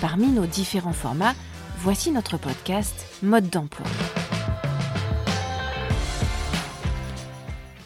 Parmi 0.00 0.28
nos 0.28 0.46
différents 0.46 0.92
formats, 0.92 1.34
voici 1.78 2.10
notre 2.10 2.36
podcast 2.36 3.06
Mode 3.22 3.48
d'emploi. 3.48 3.86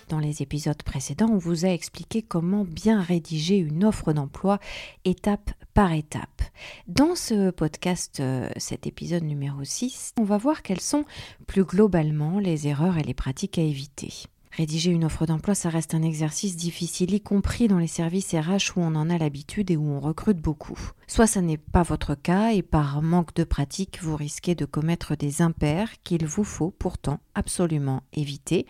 Dans 0.08 0.18
les 0.18 0.42
épisodes 0.42 0.82
précédents, 0.82 1.28
on 1.30 1.38
vous 1.38 1.66
a 1.66 1.68
expliqué 1.68 2.22
comment 2.22 2.64
bien 2.64 3.02
rédiger 3.02 3.56
une 3.56 3.84
offre 3.84 4.12
d'emploi 4.12 4.58
étape 5.04 5.50
par 5.74 5.92
étape. 5.92 6.42
Dans 6.86 7.14
ce 7.14 7.50
podcast, 7.50 8.20
euh, 8.20 8.48
cet 8.56 8.86
épisode 8.86 9.22
numéro 9.22 9.62
6, 9.62 10.14
on 10.18 10.24
va 10.24 10.38
voir 10.38 10.62
quelles 10.62 10.80
sont 10.80 11.04
plus 11.46 11.64
globalement 11.64 12.38
les 12.38 12.66
erreurs 12.68 12.96
et 12.96 13.02
les 13.02 13.14
pratiques 13.14 13.58
à 13.58 13.62
éviter. 13.62 14.12
Rédiger 14.58 14.90
une 14.90 15.04
offre 15.04 15.24
d'emploi, 15.24 15.54
ça 15.54 15.68
reste 15.68 15.94
un 15.94 16.02
exercice 16.02 16.56
difficile, 16.56 17.14
y 17.14 17.20
compris 17.20 17.68
dans 17.68 17.78
les 17.78 17.86
services 17.86 18.34
RH 18.34 18.76
où 18.76 18.80
on 18.80 18.96
en 18.96 19.08
a 19.08 19.16
l'habitude 19.16 19.70
et 19.70 19.76
où 19.76 19.88
on 19.88 20.00
recrute 20.00 20.38
beaucoup. 20.38 20.76
Soit 21.06 21.28
ça 21.28 21.40
n'est 21.40 21.58
pas 21.58 21.84
votre 21.84 22.16
cas 22.16 22.50
et 22.50 22.62
par 22.62 23.00
manque 23.00 23.32
de 23.36 23.44
pratique, 23.44 24.00
vous 24.02 24.16
risquez 24.16 24.56
de 24.56 24.64
commettre 24.64 25.14
des 25.14 25.42
impairs 25.42 25.90
qu'il 26.02 26.26
vous 26.26 26.42
faut 26.42 26.74
pourtant 26.76 27.20
absolument 27.36 28.02
éviter 28.12 28.66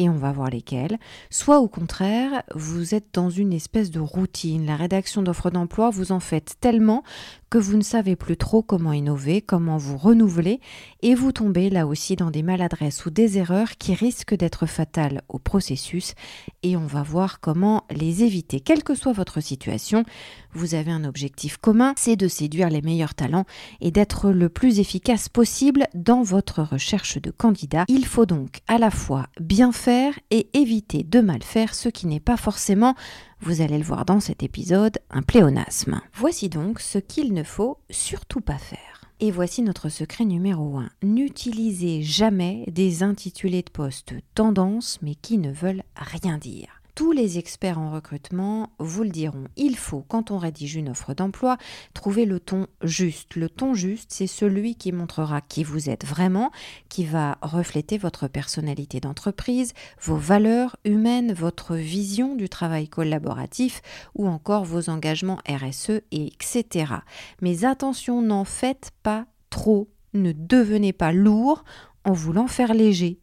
et 0.00 0.08
on 0.08 0.16
va 0.16 0.32
voir 0.32 0.48
lesquels. 0.48 0.98
Soit 1.28 1.60
au 1.60 1.68
contraire, 1.68 2.42
vous 2.54 2.94
êtes 2.94 3.08
dans 3.12 3.28
une 3.28 3.52
espèce 3.52 3.90
de 3.90 4.00
routine. 4.00 4.64
La 4.64 4.74
rédaction 4.74 5.22
d'offres 5.22 5.50
d'emploi, 5.50 5.90
vous 5.90 6.10
en 6.10 6.20
faites 6.20 6.54
tellement 6.58 7.04
que 7.50 7.58
vous 7.58 7.76
ne 7.76 7.82
savez 7.82 8.16
plus 8.16 8.38
trop 8.38 8.62
comment 8.62 8.94
innover, 8.94 9.42
comment 9.42 9.76
vous 9.76 9.98
renouveler, 9.98 10.60
et 11.02 11.14
vous 11.14 11.32
tombez 11.32 11.68
là 11.68 11.86
aussi 11.86 12.16
dans 12.16 12.30
des 12.30 12.42
maladresses 12.42 13.04
ou 13.04 13.10
des 13.10 13.36
erreurs 13.36 13.76
qui 13.76 13.92
risquent 13.92 14.36
d'être 14.36 14.66
fatales 14.66 15.20
au 15.28 15.38
processus, 15.38 16.14
et 16.62 16.76
on 16.76 16.86
va 16.86 17.02
voir 17.02 17.40
comment 17.40 17.84
les 17.90 18.22
éviter. 18.22 18.60
Quelle 18.60 18.84
que 18.84 18.94
soit 18.94 19.12
votre 19.12 19.40
situation, 19.40 20.04
vous 20.52 20.74
avez 20.74 20.90
un 20.90 21.04
objectif 21.04 21.56
commun, 21.56 21.94
c'est 21.96 22.16
de 22.16 22.28
séduire 22.28 22.70
les 22.70 22.82
meilleurs 22.82 23.14
talents 23.14 23.44
et 23.80 23.90
d'être 23.90 24.30
le 24.30 24.48
plus 24.48 24.80
efficace 24.80 25.28
possible 25.28 25.86
dans 25.94 26.22
votre 26.22 26.62
recherche 26.62 27.18
de 27.18 27.30
candidats. 27.30 27.84
Il 27.88 28.06
faut 28.06 28.26
donc 28.26 28.60
à 28.68 28.78
la 28.78 28.90
fois 28.90 29.26
bien 29.40 29.72
faire 29.72 30.18
et 30.30 30.48
éviter 30.54 31.02
de 31.02 31.20
mal 31.20 31.42
faire, 31.42 31.74
ce 31.74 31.88
qui 31.88 32.06
n'est 32.06 32.20
pas 32.20 32.36
forcément 32.36 32.94
vous 33.42 33.62
allez 33.62 33.78
le 33.78 33.84
voir 33.84 34.04
dans 34.04 34.20
cet 34.20 34.42
épisode, 34.42 34.98
un 35.10 35.22
pléonasme. 35.22 36.02
Voici 36.12 36.50
donc 36.50 36.78
ce 36.78 36.98
qu'il 36.98 37.32
ne 37.32 37.42
faut 37.42 37.78
surtout 37.88 38.42
pas 38.42 38.58
faire. 38.58 39.00
Et 39.20 39.30
voici 39.30 39.62
notre 39.62 39.88
secret 39.88 40.24
numéro 40.24 40.78
1. 40.78 40.90
N'utilisez 41.02 42.02
jamais 42.02 42.64
des 42.70 43.02
intitulés 43.02 43.62
de 43.62 43.70
poste 43.70 44.14
tendance 44.34 44.98
mais 45.02 45.14
qui 45.14 45.38
ne 45.38 45.52
veulent 45.52 45.84
rien 45.96 46.38
dire 46.38 46.79
tous 47.00 47.12
les 47.12 47.38
experts 47.38 47.78
en 47.78 47.90
recrutement 47.90 48.74
vous 48.78 49.04
le 49.04 49.08
diront. 49.08 49.44
Il 49.56 49.78
faut, 49.78 50.04
quand 50.06 50.30
on 50.30 50.36
rédige 50.36 50.74
une 50.74 50.90
offre 50.90 51.14
d'emploi, 51.14 51.56
trouver 51.94 52.26
le 52.26 52.40
ton 52.40 52.66
juste. 52.82 53.36
Le 53.36 53.48
ton 53.48 53.72
juste, 53.72 54.12
c'est 54.12 54.26
celui 54.26 54.74
qui 54.74 54.92
montrera 54.92 55.40
qui 55.40 55.64
vous 55.64 55.88
êtes 55.88 56.04
vraiment, 56.04 56.50
qui 56.90 57.06
va 57.06 57.38
refléter 57.40 57.96
votre 57.96 58.28
personnalité 58.28 59.00
d'entreprise, 59.00 59.72
vos 60.02 60.18
valeurs 60.18 60.76
humaines, 60.84 61.32
votre 61.32 61.74
vision 61.74 62.34
du 62.36 62.50
travail 62.50 62.86
collaboratif 62.86 63.80
ou 64.14 64.28
encore 64.28 64.66
vos 64.66 64.90
engagements 64.90 65.40
RSE, 65.48 66.02
etc. 66.12 66.96
Mais 67.40 67.64
attention, 67.64 68.20
n'en 68.20 68.44
faites 68.44 68.90
pas 69.02 69.24
trop. 69.48 69.88
Ne 70.12 70.32
devenez 70.32 70.92
pas 70.92 71.12
lourd 71.14 71.64
en 72.04 72.12
voulant 72.12 72.46
faire 72.46 72.74
léger. 72.74 73.20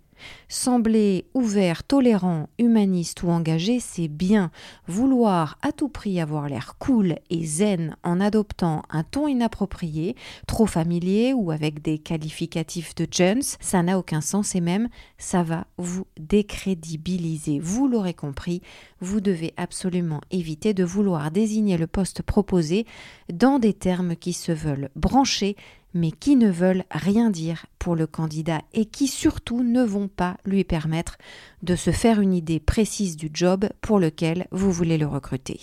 Sembler 0.47 1.25
ouvert, 1.33 1.83
tolérant, 1.83 2.50
humaniste 2.59 3.23
ou 3.23 3.29
engagé, 3.29 3.79
c'est 3.79 4.07
bien. 4.07 4.51
Vouloir 4.88 5.57
à 5.61 5.72
tout 5.72 5.89
prix 5.89 6.19
avoir 6.19 6.47
l'air 6.47 6.75
cool 6.79 7.16
et 7.29 7.45
zen 7.45 7.95
en 8.03 8.19
adoptant 8.19 8.83
un 8.89 9.03
ton 9.03 9.28
inapproprié, 9.28 10.16
trop 10.47 10.66
familier 10.66 11.33
ou 11.33 11.51
avec 11.51 11.81
des 11.81 11.97
qualificatifs 11.97 12.95
de 12.95 13.07
Jones, 13.09 13.44
ça 13.59 13.83
n'a 13.83 13.97
aucun 13.97 14.22
sens 14.22 14.55
et 14.55 14.61
même 14.61 14.89
ça 15.17 15.44
va 15.44 15.66
vous 15.78 16.07
décrédibiliser. 16.19 17.59
Vous 17.59 17.88
l'aurez 17.88 18.13
compris, 18.13 18.61
vous 18.99 19.22
devez 19.22 19.53
absolument 19.57 20.22
éviter 20.31 20.73
de 20.73 20.84
vouloir 20.84 21.31
désigner 21.31 21.78
le 21.78 21.88
poste 21.88 22.22
proposé 22.22 22.85
dans 23.31 23.59
des 23.59 23.73
termes 23.73 24.16
qui 24.16 24.34
se 24.34 24.51
veulent 24.51 24.89
branchés 24.95 25.55
mais 25.97 26.12
qui 26.12 26.35
ne 26.35 26.50
veulent 26.50 26.85
rien 26.91 27.30
dire 27.30 27.66
pour 27.80 27.96
le 27.96 28.08
candidat 28.08 28.62
et 28.74 28.85
qui 28.85 29.08
surtout 29.08 29.63
ne 29.63 29.84
vont 29.84 30.08
pas 30.08 30.38
lui 30.46 30.63
permettre 30.63 31.18
de 31.63 31.75
se 31.75 31.91
faire 31.91 32.22
une 32.22 32.34
idée 32.34 32.59
précise 32.59 33.18
du 33.18 33.30
job 33.34 33.68
pour 33.81 34.00
lequel 34.00 34.47
vous 34.52 34.72
voulez 34.72 34.97
le 34.97 35.08
recruter. 35.08 35.59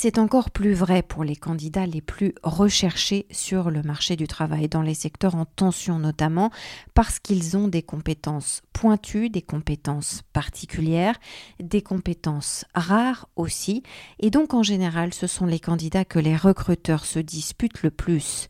C'est 0.00 0.18
encore 0.18 0.50
plus 0.50 0.74
vrai 0.74 1.02
pour 1.02 1.24
les 1.24 1.34
candidats 1.34 1.86
les 1.86 2.00
plus 2.00 2.32
recherchés 2.44 3.26
sur 3.32 3.68
le 3.68 3.82
marché 3.82 4.14
du 4.14 4.28
travail, 4.28 4.68
dans 4.68 4.82
les 4.82 4.94
secteurs 4.94 5.34
en 5.34 5.44
tension 5.44 5.98
notamment, 5.98 6.52
parce 6.94 7.18
qu'ils 7.18 7.56
ont 7.56 7.66
des 7.66 7.82
compétences 7.82 8.62
pointues, 8.72 9.28
des 9.28 9.42
compétences 9.42 10.22
particulières, 10.32 11.18
des 11.58 11.82
compétences 11.82 12.64
rares 12.74 13.28
aussi, 13.34 13.82
et 14.20 14.30
donc 14.30 14.54
en 14.54 14.62
général 14.62 15.12
ce 15.12 15.26
sont 15.26 15.46
les 15.46 15.58
candidats 15.58 16.04
que 16.04 16.20
les 16.20 16.36
recruteurs 16.36 17.04
se 17.04 17.18
disputent 17.18 17.82
le 17.82 17.90
plus. 17.90 18.46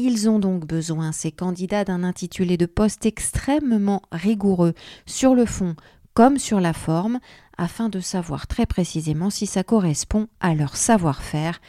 Ils 0.00 0.30
ont 0.30 0.38
donc 0.38 0.64
besoin, 0.64 1.10
ces 1.10 1.32
candidats, 1.32 1.82
d'un 1.82 2.04
intitulé 2.04 2.56
de 2.56 2.66
poste 2.66 3.04
extrêmement 3.04 4.00
rigoureux 4.12 4.74
sur 5.06 5.34
le 5.34 5.44
fond 5.44 5.74
comme 6.14 6.38
sur 6.38 6.60
la 6.60 6.72
forme, 6.72 7.18
afin 7.56 7.88
de 7.88 7.98
savoir 7.98 8.46
très 8.46 8.64
précisément 8.64 9.28
si 9.28 9.46
ça 9.46 9.64
correspond 9.64 10.28
à 10.38 10.54
leur 10.54 10.76
savoir-faire, 10.76 11.60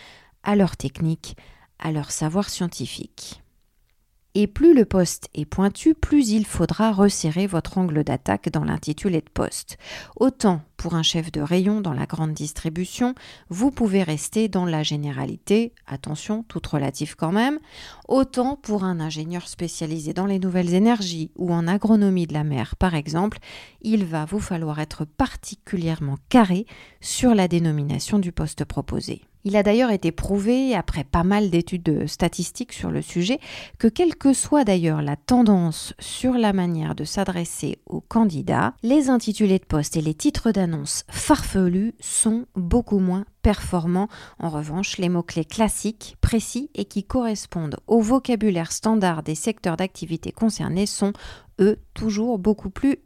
à 0.44 0.56
leur 0.56 0.78
technique, 0.78 1.38
à 1.80 1.92
leur 1.92 2.12
savoir 2.12 2.50
scientifique. 2.50 3.42
Et 4.36 4.46
plus 4.46 4.76
le 4.76 4.86
poste 4.86 5.28
est 5.34 5.46
pointu, 5.46 5.96
plus 5.96 6.30
il 6.30 6.46
faudra 6.46 6.92
resserrer 6.92 7.48
votre 7.48 7.80
angle 7.80 8.04
d'attaque 8.04 8.52
dans 8.52 8.64
l'intitulé 8.64 9.22
de 9.22 9.30
poste. 9.34 9.78
Autant 10.18 10.62
pour 10.78 10.94
un 10.94 11.02
chef 11.02 11.32
de 11.32 11.42
rayon 11.42 11.82
dans 11.82 11.94
la 11.94 12.06
grande 12.06 12.34
distribution, 12.34 13.16
vous 13.50 13.72
pouvez 13.72 14.04
rester 14.04 14.48
dans 14.48 14.66
la 14.66 14.84
généralité, 14.84 15.74
attention, 15.88 16.44
toute 16.44 16.68
relative 16.68 17.16
quand 17.16 17.32
même, 17.32 17.60
autant 18.08 18.56
pour 18.56 18.84
un 18.84 19.00
ingénieur 19.00 19.48
spécialisé 19.48 20.14
dans 20.14 20.28
les 20.28 20.40
nouvelles 20.40 20.76
énergies 20.76 21.32
ou 21.36 21.52
en 21.52 21.68
agronomie 21.68 22.28
de 22.28 22.34
la 22.34 22.44
mer 22.44 22.76
par 22.76 22.94
exemple, 22.94 23.40
il 23.82 24.06
va 24.06 24.26
vous 24.26 24.40
falloir 24.40 24.80
être 24.80 25.06
particulièrement 25.06 26.18
carré 26.30 26.68
sur 27.02 27.34
la 27.34 27.48
dénomination 27.48 28.20
du 28.20 28.32
poste 28.32 28.64
proposé. 28.64 29.24
Il 29.46 29.56
a 29.56 29.64
d'ailleurs 29.64 29.92
été 29.92 30.12
prouvé, 30.12 30.76
après 30.76 31.04
pas 31.04 31.24
mal 31.24 31.50
d'études 31.50 32.08
statistiques 32.08 32.74
sur 32.74 32.92
le 32.92 33.02
sujet, 33.02 33.40
que 33.78 33.88
quelle 33.88 34.16
que 34.16 34.34
soit 34.34 34.66
d'ailleurs 34.66 35.02
la 35.02 35.16
tendance 35.16 35.94
sur 35.98 36.34
la 36.34 36.52
manière 36.52 36.94
de 36.94 37.06
s'adresser 37.06 37.80
aux 37.86 38.02
candidats, 38.02 38.74
les 38.84 39.10
intitulés 39.10 39.60
de 39.60 39.66
poste 39.66 39.96
et 39.96 40.02
les 40.02 40.14
titres 40.14 40.52
d'annonce 40.52 41.06
farfelus 41.10 41.94
sont 42.02 42.46
beaucoup 42.56 43.00
moins 43.00 43.26
performants. 43.42 44.10
En 44.40 44.50
revanche, 44.50 44.98
les 44.98 45.10
mots-clés 45.10 45.46
classiques, 45.46 46.18
précis 46.20 46.70
et 46.76 46.86
qui 46.86 47.04
correspondent 47.06 47.78
au 47.88 48.02
vocabulaire 48.02 48.72
standard 48.72 49.24
des 49.24 49.36
secteurs 49.36 49.78
d'activité 49.78 50.32
concernés 50.32 50.86
sont, 50.86 51.14
eux, 51.60 51.80
toujours 51.94 52.40
beaucoup 52.40 52.70
plus 52.70 52.98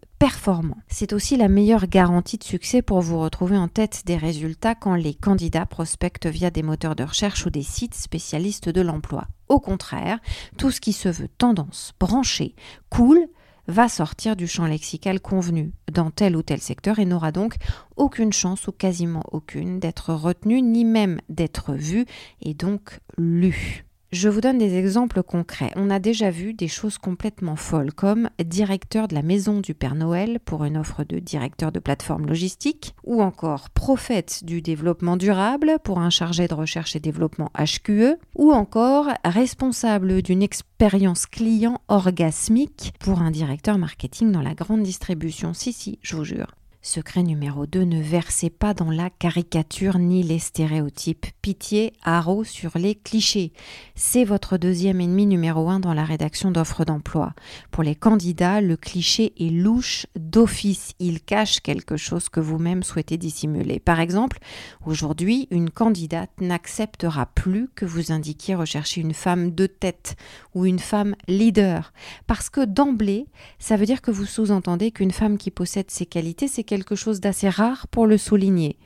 C'est 0.87 1.11
aussi 1.11 1.35
la 1.35 1.49
meilleure 1.49 1.87
garantie 1.87 2.37
de 2.37 2.45
succès 2.45 2.81
pour 2.81 3.01
vous 3.01 3.19
retrouver 3.19 3.57
en 3.57 3.67
tête 3.67 4.03
des 4.05 4.15
résultats 4.15 4.73
quand 4.73 4.95
les 4.95 5.13
candidats 5.13 5.65
prospectent 5.65 6.27
via 6.27 6.49
des 6.49 6.63
moteurs 6.63 6.95
de 6.95 7.03
recherche 7.03 7.45
ou 7.45 7.49
des 7.49 7.61
sites 7.61 7.93
spécialistes 7.93 8.69
de 8.69 8.79
l'emploi. 8.79 9.27
Au 9.49 9.59
contraire, 9.59 10.19
tout 10.57 10.71
ce 10.71 10.79
qui 10.79 10.93
se 10.93 11.09
veut 11.09 11.27
tendance, 11.27 11.91
branché, 11.99 12.55
cool, 12.89 13.19
va 13.67 13.89
sortir 13.89 14.37
du 14.37 14.47
champ 14.47 14.65
lexical 14.65 15.19
convenu 15.19 15.73
dans 15.91 16.09
tel 16.09 16.37
ou 16.37 16.41
tel 16.41 16.61
secteur 16.61 16.99
et 16.99 17.05
n'aura 17.05 17.33
donc 17.33 17.55
aucune 17.97 18.31
chance 18.31 18.67
ou 18.67 18.71
quasiment 18.71 19.23
aucune 19.33 19.81
d'être 19.81 20.13
retenu 20.13 20.61
ni 20.61 20.85
même 20.85 21.19
d'être 21.27 21.73
vu 21.73 22.05
et 22.41 22.53
donc 22.53 23.01
lu. 23.17 23.85
Je 24.13 24.29
vous 24.29 24.41
donne 24.41 24.59
des 24.59 24.77
exemples 24.77 25.23
concrets. 25.23 25.71
On 25.75 25.89
a 25.89 25.97
déjà 25.97 26.29
vu 26.29 26.53
des 26.53 26.67
choses 26.67 26.99
complètement 26.99 27.55
folles 27.55 27.91
comme 27.91 28.29
directeur 28.45 29.07
de 29.07 29.15
la 29.15 29.23
maison 29.23 29.59
du 29.59 29.73
Père 29.73 29.95
Noël 29.95 30.39
pour 30.45 30.65
une 30.65 30.77
offre 30.77 31.03
de 31.03 31.17
directeur 31.17 31.71
de 31.71 31.79
plateforme 31.79 32.27
logistique 32.27 32.93
ou 33.03 33.23
encore 33.23 33.71
prophète 33.71 34.43
du 34.43 34.61
développement 34.61 35.17
durable 35.17 35.77
pour 35.83 35.97
un 35.97 36.11
chargé 36.11 36.47
de 36.47 36.53
recherche 36.53 36.95
et 36.95 36.99
développement 36.99 37.49
HQE 37.57 38.19
ou 38.35 38.53
encore 38.53 39.07
responsable 39.25 40.21
d'une 40.21 40.43
expérience 40.43 41.25
client 41.25 41.81
orgasmique 41.87 42.93
pour 42.99 43.19
un 43.19 43.31
directeur 43.31 43.79
marketing 43.79 44.31
dans 44.31 44.43
la 44.43 44.53
grande 44.53 44.83
distribution. 44.83 45.55
Si, 45.55 45.73
si, 45.73 45.97
je 46.03 46.15
vous 46.15 46.23
jure. 46.23 46.53
Secret 46.85 47.23
numéro 47.23 47.65
2, 47.65 47.85
ne 47.85 48.01
versez 48.01 48.49
pas 48.49 48.73
dans 48.73 48.91
la 48.91 49.09
caricature 49.09 49.99
ni 49.99 50.21
les 50.21 50.37
stéréotypes. 50.37 51.27
Pitié, 51.41 51.93
haro 52.03 52.43
sur 52.43 52.77
les 52.77 52.93
clichés. 52.93 53.53
C'est 53.95 54.25
votre 54.25 54.57
deuxième 54.57 54.99
ennemi 54.99 55.25
numéro 55.25 55.69
1 55.69 55.79
dans 55.79 55.93
la 55.93 56.03
rédaction 56.03 56.51
d'offres 56.51 56.83
d'emploi. 56.83 57.31
Pour 57.71 57.83
les 57.83 57.95
candidats, 57.95 58.59
le 58.59 58.75
cliché 58.75 59.33
est 59.39 59.49
louche 59.49 60.07
d'office. 60.17 60.91
Il 60.99 61.21
cache 61.21 61.61
quelque 61.61 61.95
chose 61.95 62.27
que 62.27 62.41
vous-même 62.41 62.83
souhaitez 62.83 63.17
dissimuler. 63.17 63.79
Par 63.79 64.01
exemple, 64.01 64.39
aujourd'hui, 64.85 65.47
une 65.51 65.69
candidate 65.69 66.31
n'acceptera 66.41 67.27
plus 67.27 67.69
que 67.75 67.85
vous 67.85 68.11
indiquiez 68.11 68.55
rechercher 68.55 68.99
une 68.99 69.13
femme 69.13 69.51
de 69.51 69.67
tête 69.67 70.17
ou 70.53 70.65
une 70.65 70.79
femme 70.79 71.15
leader. 71.29 71.93
Parce 72.27 72.49
que 72.49 72.65
d'emblée, 72.65 73.27
ça 73.57 73.77
veut 73.77 73.85
dire 73.85 74.01
que 74.01 74.11
vous 74.11 74.25
sous-entendez 74.25 74.91
qu'une 74.91 75.11
femme 75.11 75.37
qui 75.37 75.49
possède 75.49 75.89
ces 75.89 76.05
qualités, 76.05 76.49
c'est 76.49 76.72
quelque 76.73 76.95
chose 76.95 77.19
d'assez 77.19 77.49
rare 77.49 77.87
pour 77.87 78.07
le 78.07 78.17
souligner. 78.17 78.79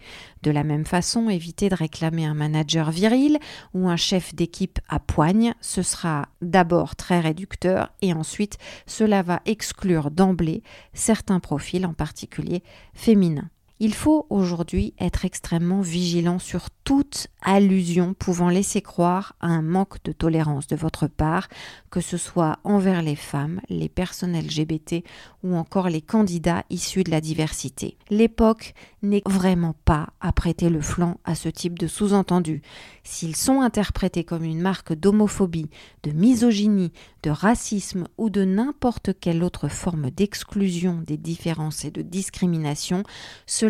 De 0.44 0.52
la 0.52 0.66
même 0.66 0.86
façon, 0.86 1.30
évitez 1.30 1.70
de 1.70 1.76
réclamer 1.76 2.26
un 2.26 2.34
manager 2.34 2.92
viril 2.92 3.38
ou 3.74 3.88
un 3.88 3.96
chef 3.96 4.36
d'équipe 4.36 4.80
à 4.90 5.00
poigne. 5.00 5.54
Ce 5.62 5.82
sera 5.82 6.28
d'abord 6.42 6.98
très 6.98 7.22
réducteur 7.22 7.94
et 8.02 8.12
ensuite 8.12 8.58
cela 8.88 9.22
va 9.22 9.42
exclure 9.46 10.12
d'emblée 10.12 10.64
certains 10.92 11.40
profils, 11.40 11.86
en 11.86 11.94
particulier 11.94 12.62
féminins. 12.94 13.50
Il 13.80 13.94
faut 13.94 14.26
aujourd'hui 14.32 14.96
être 15.00 15.24
extrêmement 15.24 15.82
vigilant 15.82 16.40
sur 16.40 16.72
toute 16.84 17.28
allusion 17.44 18.16
pouvant 18.16 18.50
laisser 18.50 18.82
croire 18.82 19.36
à 19.40 19.48
un 19.48 19.62
manque 19.62 20.04
de 20.04 20.12
tolérance 20.12 20.66
de 20.68 20.76
votre 20.76 21.08
part, 21.08 21.48
que 21.92 22.02
ce 22.02 22.18
soit 22.18 22.58
envers 22.64 23.02
les 23.04 23.16
femmes, 23.16 23.62
les 23.70 23.90
personnes 23.90 24.36
LGBT 24.36 25.04
ou 25.44 25.56
encore 25.56 25.90
les 25.90 26.02
candidats 26.02 26.64
issus 26.70 27.04
de 27.04 27.12
la 27.12 27.22
diversité. 27.22 27.98
L'époque 28.10 28.74
n'est 29.04 29.22
vraiment 29.26 29.76
pas 29.86 30.10
à 30.22 30.32
prêter 30.32 30.70
le 30.70 30.82
flanc 30.82 31.20
à 31.24 31.36
ce 31.36 31.50
type 31.50 31.78
de 31.78 31.88
sous-entendus. 31.88 32.62
S'ils 33.04 33.36
sont 33.36 33.62
interprétés 33.62 34.24
comme 34.24 34.44
une 34.44 34.62
marque 34.62 34.94
d'homophobie, 34.94 35.70
de 36.04 36.12
misogynie, 36.12 36.92
de 37.24 37.30
racisme 37.30 38.08
ou 38.18 38.30
de 38.30 38.44
n'importe 38.44 39.12
quelle 39.20 39.44
autre 39.44 39.68
forme 39.68 40.10
d'exclusion 40.10 41.04
des 41.06 41.18
différences 41.18 41.86
et 41.86 41.92
de 41.92 42.02
discrimination, 42.02 43.04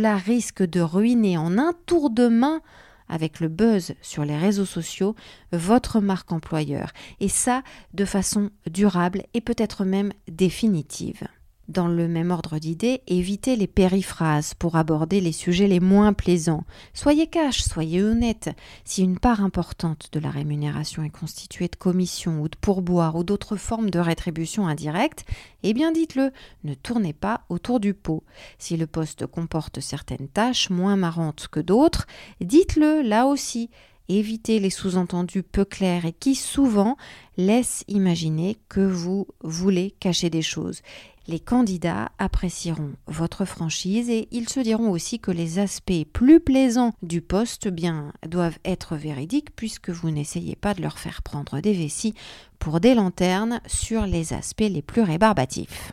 risque 0.05 0.63
de 0.63 0.81
ruiner 0.81 1.37
en 1.37 1.57
un 1.57 1.73
tour 1.85 2.09
de 2.09 2.27
main 2.27 2.61
avec 3.09 3.39
le 3.39 3.47
buzz 3.47 3.93
sur 4.01 4.25
les 4.25 4.37
réseaux 4.37 4.65
sociaux 4.65 5.15
votre 5.51 5.99
marque 5.99 6.31
employeur, 6.31 6.91
et 7.19 7.29
ça 7.29 7.63
de 7.93 8.05
façon 8.05 8.49
durable 8.69 9.23
et 9.33 9.41
peut-être 9.41 9.85
même 9.85 10.11
définitive. 10.27 11.27
Dans 11.67 11.89
le 11.89 12.07
même 12.07 12.31
ordre 12.31 12.59
d'idées, 12.59 13.01
évitez 13.07 13.57
les 13.57 13.67
périphrases 13.67 14.53
pour 14.53 14.77
aborder 14.77 15.19
les 15.19 15.33
sujets 15.33 15.67
les 15.67 15.81
moins 15.81 16.13
plaisants. 16.13 16.63
Soyez 16.93 17.27
cash, 17.27 17.61
soyez 17.61 18.01
honnête. 18.01 18.49
Si 18.85 19.03
une 19.03 19.19
part 19.19 19.43
importante 19.43 20.07
de 20.13 20.19
la 20.21 20.29
rémunération 20.29 21.03
est 21.03 21.09
constituée 21.09 21.67
de 21.67 21.75
commissions 21.75 22.41
ou 22.41 22.47
de 22.47 22.55
pourboires 22.55 23.17
ou 23.17 23.25
d'autres 23.25 23.57
formes 23.57 23.89
de 23.89 23.99
rétribution 23.99 24.65
indirecte, 24.65 25.25
eh 25.63 25.73
bien 25.73 25.91
dites-le, 25.91 26.31
ne 26.63 26.73
tournez 26.73 27.11
pas 27.11 27.41
autour 27.49 27.81
du 27.81 27.93
pot. 27.93 28.23
Si 28.57 28.77
le 28.77 28.87
poste 28.87 29.25
comporte 29.25 29.81
certaines 29.81 30.29
tâches 30.29 30.69
moins 30.69 30.95
marrantes 30.95 31.49
que 31.51 31.59
d'autres, 31.59 32.07
dites-le 32.39 33.01
là 33.01 33.27
aussi. 33.27 33.69
Évitez 34.09 34.59
les 34.59 34.69
sous-entendus 34.69 35.43
peu 35.43 35.65
clairs 35.65 36.05
et 36.05 36.13
qui 36.13 36.33
souvent 36.33 36.95
laissent 37.35 37.83
imaginer 37.89 38.55
que 38.69 38.79
vous 38.79 39.27
voulez 39.43 39.91
cacher 39.99 40.29
des 40.29 40.41
choses. 40.41 40.81
Les 41.29 41.41
candidats 41.41 42.09
apprécieront 42.19 42.93
votre 43.07 43.43
franchise 43.43 44.09
et 44.09 44.29
ils 44.31 44.47
se 44.47 44.61
diront 44.61 44.89
aussi 44.89 45.19
que 45.19 45.31
les 45.31 45.59
aspects 45.59 46.05
plus 46.13 46.39
plaisants 46.39 46.93
du 47.01 47.21
poste 47.21 47.67
bien 47.67 48.13
doivent 48.25 48.59
être 48.63 48.95
véridiques 48.95 49.53
puisque 49.53 49.89
vous 49.89 50.09
n'essayez 50.09 50.55
pas 50.55 50.73
de 50.73 50.81
leur 50.81 50.97
faire 50.97 51.21
prendre 51.21 51.59
des 51.59 51.73
vessies 51.73 52.13
pour 52.59 52.79
des 52.79 52.95
lanternes 52.95 53.59
sur 53.67 54.05
les 54.05 54.31
aspects 54.31 54.61
les 54.61 54.81
plus 54.81 55.01
rébarbatifs. 55.01 55.91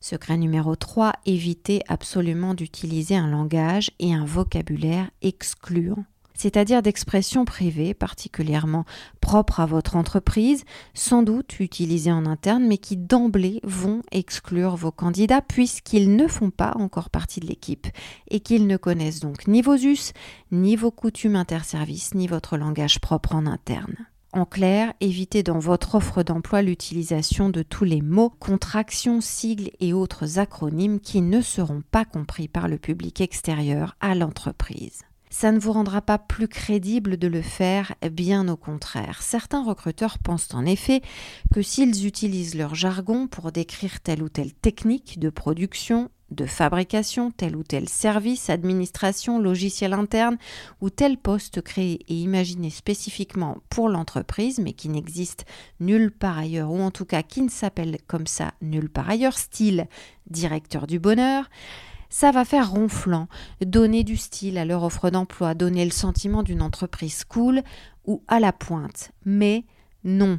Secret 0.00 0.38
numéro 0.38 0.74
3, 0.74 1.12
évitez 1.26 1.82
absolument 1.86 2.54
d'utiliser 2.54 3.14
un 3.14 3.28
langage 3.28 3.90
et 3.98 4.14
un 4.14 4.24
vocabulaire 4.24 5.10
excluant 5.20 6.04
c'est-à-dire 6.34 6.82
d'expressions 6.82 7.44
privées 7.44 7.94
particulièrement 7.94 8.84
propres 9.20 9.60
à 9.60 9.66
votre 9.66 9.96
entreprise, 9.96 10.64
sans 10.94 11.22
doute 11.22 11.60
utilisées 11.60 12.12
en 12.12 12.26
interne, 12.26 12.66
mais 12.66 12.78
qui 12.78 12.96
d'emblée 12.96 13.60
vont 13.62 14.02
exclure 14.10 14.76
vos 14.76 14.92
candidats 14.92 15.42
puisqu'ils 15.42 16.16
ne 16.16 16.26
font 16.26 16.50
pas 16.50 16.72
encore 16.76 17.10
partie 17.10 17.40
de 17.40 17.46
l'équipe 17.46 17.86
et 18.28 18.40
qu'ils 18.40 18.66
ne 18.66 18.76
connaissent 18.76 19.20
donc 19.20 19.46
ni 19.46 19.62
vos 19.62 19.76
us, 19.76 20.12
ni 20.50 20.76
vos 20.76 20.90
coutumes 20.90 21.36
interservices, 21.36 22.14
ni 22.14 22.26
votre 22.26 22.56
langage 22.56 23.00
propre 23.00 23.34
en 23.34 23.46
interne. 23.46 23.96
En 24.34 24.46
clair, 24.46 24.94
évitez 25.00 25.42
dans 25.42 25.58
votre 25.58 25.94
offre 25.96 26.22
d'emploi 26.22 26.62
l'utilisation 26.62 27.50
de 27.50 27.62
tous 27.62 27.84
les 27.84 28.00
mots, 28.00 28.30
contractions, 28.30 29.20
sigles 29.20 29.70
et 29.78 29.92
autres 29.92 30.38
acronymes 30.38 31.00
qui 31.00 31.20
ne 31.20 31.42
seront 31.42 31.82
pas 31.90 32.06
compris 32.06 32.48
par 32.48 32.66
le 32.66 32.78
public 32.78 33.20
extérieur 33.20 33.94
à 34.00 34.14
l'entreprise 34.14 35.02
ça 35.32 35.50
ne 35.50 35.58
vous 35.58 35.72
rendra 35.72 36.02
pas 36.02 36.18
plus 36.18 36.46
crédible 36.46 37.16
de 37.16 37.26
le 37.26 37.40
faire, 37.40 37.94
bien 38.12 38.46
au 38.48 38.56
contraire. 38.56 39.22
Certains 39.22 39.64
recruteurs 39.64 40.18
pensent 40.18 40.52
en 40.52 40.66
effet 40.66 41.00
que 41.54 41.62
s'ils 41.62 42.06
utilisent 42.06 42.54
leur 42.54 42.74
jargon 42.74 43.26
pour 43.28 43.50
décrire 43.50 44.00
telle 44.00 44.22
ou 44.22 44.28
telle 44.28 44.52
technique 44.52 45.18
de 45.18 45.30
production, 45.30 46.10
de 46.30 46.44
fabrication, 46.44 47.30
tel 47.30 47.56
ou 47.56 47.62
tel 47.62 47.88
service, 47.88 48.50
administration, 48.50 49.38
logiciel 49.38 49.94
interne 49.94 50.36
ou 50.82 50.90
tel 50.90 51.16
poste 51.16 51.62
créé 51.62 52.00
et 52.08 52.14
imaginé 52.14 52.68
spécifiquement 52.68 53.56
pour 53.70 53.88
l'entreprise 53.88 54.58
mais 54.58 54.74
qui 54.74 54.90
n'existe 54.90 55.46
nulle 55.80 56.10
part 56.10 56.38
ailleurs 56.38 56.70
ou 56.70 56.80
en 56.80 56.90
tout 56.90 57.06
cas 57.06 57.22
qui 57.22 57.40
ne 57.40 57.50
s'appelle 57.50 57.96
comme 58.06 58.26
ça 58.26 58.52
nulle 58.60 58.90
part 58.90 59.08
ailleurs, 59.08 59.38
style 59.38 59.86
directeur 60.28 60.86
du 60.86 60.98
bonheur, 60.98 61.48
ça 62.12 62.30
va 62.30 62.44
faire 62.44 62.70
ronflant, 62.70 63.26
donner 63.64 64.04
du 64.04 64.18
style 64.18 64.58
à 64.58 64.66
leur 64.66 64.84
offre 64.84 65.08
d'emploi, 65.08 65.54
donner 65.54 65.84
le 65.86 65.90
sentiment 65.90 66.42
d'une 66.42 66.60
entreprise 66.60 67.24
cool 67.24 67.62
ou 68.04 68.22
à 68.28 68.38
la 68.38 68.52
pointe. 68.52 69.12
Mais 69.24 69.64
non, 70.04 70.38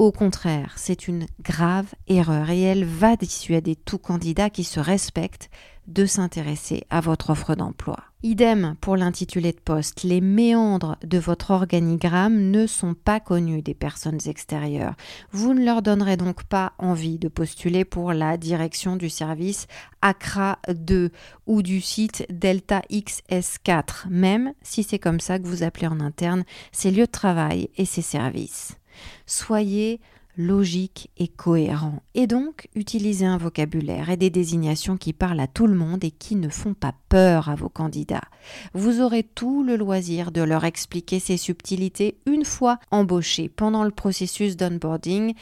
au 0.00 0.12
contraire, 0.12 0.72
c'est 0.76 1.08
une 1.08 1.26
grave 1.42 1.94
erreur 2.08 2.48
et 2.48 2.62
elle 2.62 2.86
va 2.86 3.16
dissuader 3.16 3.76
tout 3.76 3.98
candidat 3.98 4.48
qui 4.48 4.64
se 4.64 4.80
respecte 4.80 5.50
de 5.88 6.06
s'intéresser 6.06 6.84
à 6.88 7.02
votre 7.02 7.28
offre 7.28 7.54
d'emploi. 7.54 7.98
Idem 8.22 8.76
pour 8.80 8.96
l'intitulé 8.96 9.52
de 9.52 9.60
poste, 9.60 10.02
les 10.02 10.22
méandres 10.22 10.96
de 11.04 11.18
votre 11.18 11.50
organigramme 11.50 12.50
ne 12.50 12.66
sont 12.66 12.94
pas 12.94 13.20
connus 13.20 13.60
des 13.60 13.74
personnes 13.74 14.20
extérieures. 14.24 14.94
Vous 15.32 15.52
ne 15.52 15.62
leur 15.62 15.82
donnerez 15.82 16.16
donc 16.16 16.44
pas 16.44 16.72
envie 16.78 17.18
de 17.18 17.28
postuler 17.28 17.84
pour 17.84 18.14
la 18.14 18.38
direction 18.38 18.96
du 18.96 19.10
service 19.10 19.66
ACRA 20.00 20.60
2 20.72 21.10
ou 21.46 21.60
du 21.60 21.82
site 21.82 22.24
Delta 22.30 22.80
XS4, 22.90 24.08
même 24.08 24.54
si 24.62 24.82
c'est 24.82 24.98
comme 24.98 25.20
ça 25.20 25.38
que 25.38 25.46
vous 25.46 25.62
appelez 25.62 25.88
en 25.88 26.00
interne 26.00 26.44
ces 26.72 26.90
lieux 26.90 27.04
de 27.04 27.10
travail 27.10 27.68
et 27.76 27.84
ces 27.84 28.02
services. 28.02 28.79
Soyez 29.26 30.00
logique 30.36 31.10
et 31.18 31.28
cohérent, 31.28 32.02
et 32.14 32.26
donc 32.26 32.68
utiliser 32.74 33.26
un 33.26 33.36
vocabulaire 33.36 34.10
et 34.10 34.16
des 34.16 34.30
désignations 34.30 34.96
qui 34.96 35.12
parlent 35.12 35.40
à 35.40 35.46
tout 35.46 35.66
le 35.66 35.74
monde 35.74 36.04
et 36.04 36.10
qui 36.10 36.36
ne 36.36 36.48
font 36.48 36.74
pas 36.74 36.94
peur 37.08 37.48
à 37.48 37.54
vos 37.54 37.68
candidats. 37.68 38.24
Vous 38.72 39.00
aurez 39.00 39.22
tout 39.22 39.62
le 39.62 39.76
loisir 39.76 40.30
de 40.32 40.42
leur 40.42 40.64
expliquer 40.64 41.18
ces 41.20 41.36
subtilités 41.36 42.16
une 42.26 42.44
fois 42.44 42.78
embauchés 42.90 43.48
pendant 43.48 43.84
le 43.84 43.90
processus 43.90 44.56
d'onboarding 44.56 45.34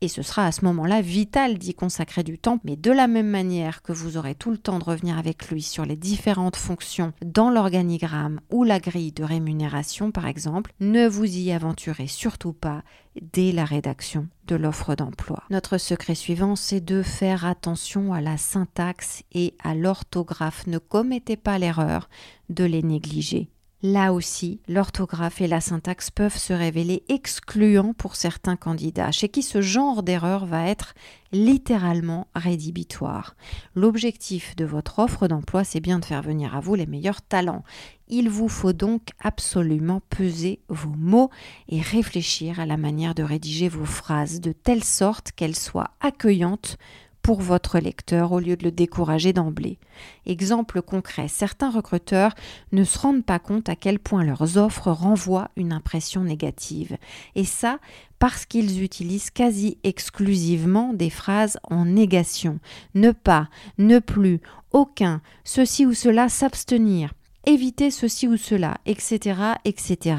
et 0.00 0.08
ce 0.08 0.22
sera 0.22 0.46
à 0.46 0.52
ce 0.52 0.64
moment-là 0.64 1.00
vital 1.00 1.58
d'y 1.58 1.74
consacrer 1.74 2.22
du 2.22 2.38
temps, 2.38 2.60
mais 2.64 2.76
de 2.76 2.90
la 2.90 3.06
même 3.06 3.28
manière 3.28 3.82
que 3.82 3.92
vous 3.92 4.16
aurez 4.16 4.34
tout 4.34 4.50
le 4.50 4.58
temps 4.58 4.78
de 4.78 4.84
revenir 4.84 5.18
avec 5.18 5.48
lui 5.48 5.62
sur 5.62 5.84
les 5.84 5.96
différentes 5.96 6.56
fonctions 6.56 7.12
dans 7.24 7.50
l'organigramme 7.50 8.40
ou 8.50 8.64
la 8.64 8.78
grille 8.78 9.12
de 9.12 9.24
rémunération 9.24 10.10
par 10.10 10.26
exemple, 10.26 10.72
ne 10.80 11.06
vous 11.06 11.24
y 11.24 11.52
aventurez 11.52 12.06
surtout 12.06 12.52
pas 12.52 12.82
dès 13.20 13.52
la 13.52 13.64
rédaction 13.64 14.28
de 14.46 14.56
l'offre 14.56 14.94
d'emploi. 14.94 15.42
Notre 15.50 15.78
secret 15.78 16.14
suivant, 16.14 16.56
c'est 16.56 16.84
de 16.84 17.02
faire 17.02 17.44
attention 17.44 18.12
à 18.12 18.20
la 18.20 18.36
syntaxe 18.36 19.22
et 19.32 19.54
à 19.62 19.74
l'orthographe. 19.74 20.66
Ne 20.66 20.78
commettez 20.78 21.36
pas 21.36 21.58
l'erreur 21.58 22.08
de 22.50 22.64
les 22.64 22.82
négliger 22.82 23.48
Là 23.82 24.14
aussi, 24.14 24.60
l'orthographe 24.68 25.42
et 25.42 25.46
la 25.46 25.60
syntaxe 25.60 26.10
peuvent 26.10 26.38
se 26.38 26.54
révéler 26.54 27.04
excluants 27.10 27.92
pour 27.92 28.16
certains 28.16 28.56
candidats, 28.56 29.12
chez 29.12 29.28
qui 29.28 29.42
ce 29.42 29.60
genre 29.60 30.02
d'erreur 30.02 30.46
va 30.46 30.66
être 30.66 30.94
littéralement 31.30 32.26
rédhibitoire. 32.34 33.36
L'objectif 33.74 34.56
de 34.56 34.64
votre 34.64 34.98
offre 34.98 35.28
d'emploi, 35.28 35.62
c'est 35.62 35.80
bien 35.80 35.98
de 35.98 36.06
faire 36.06 36.22
venir 36.22 36.56
à 36.56 36.60
vous 36.60 36.74
les 36.74 36.86
meilleurs 36.86 37.20
talents. 37.20 37.64
Il 38.08 38.30
vous 38.30 38.48
faut 38.48 38.72
donc 38.72 39.08
absolument 39.20 40.00
peser 40.08 40.60
vos 40.68 40.94
mots 40.96 41.30
et 41.68 41.82
réfléchir 41.82 42.60
à 42.60 42.66
la 42.66 42.78
manière 42.78 43.14
de 43.14 43.22
rédiger 43.22 43.68
vos 43.68 43.84
phrases 43.84 44.40
de 44.40 44.52
telle 44.52 44.84
sorte 44.84 45.32
qu'elles 45.32 45.56
soient 45.56 45.90
accueillantes 46.00 46.78
pour 47.26 47.40
votre 47.40 47.80
lecteur 47.80 48.30
au 48.30 48.38
lieu 48.38 48.56
de 48.56 48.62
le 48.62 48.70
décourager 48.70 49.32
d'emblée. 49.32 49.80
Exemple 50.26 50.80
concret, 50.80 51.26
certains 51.26 51.72
recruteurs 51.72 52.36
ne 52.70 52.84
se 52.84 53.00
rendent 53.00 53.24
pas 53.24 53.40
compte 53.40 53.68
à 53.68 53.74
quel 53.74 53.98
point 53.98 54.22
leurs 54.22 54.58
offres 54.58 54.92
renvoient 54.92 55.50
une 55.56 55.72
impression 55.72 56.22
négative. 56.22 56.96
Et 57.34 57.44
ça, 57.44 57.80
parce 58.20 58.46
qu'ils 58.46 58.80
utilisent 58.80 59.32
quasi 59.32 59.76
exclusivement 59.82 60.92
des 60.94 61.10
phrases 61.10 61.58
en 61.64 61.84
négation. 61.84 62.60
Ne 62.94 63.10
pas, 63.10 63.48
ne 63.76 63.98
plus, 63.98 64.40
aucun, 64.70 65.20
ceci 65.42 65.84
ou 65.84 65.94
cela, 65.94 66.28
s'abstenir, 66.28 67.12
éviter 67.44 67.90
ceci 67.90 68.28
ou 68.28 68.36
cela, 68.36 68.78
etc., 68.86 69.40
etc. 69.64 70.14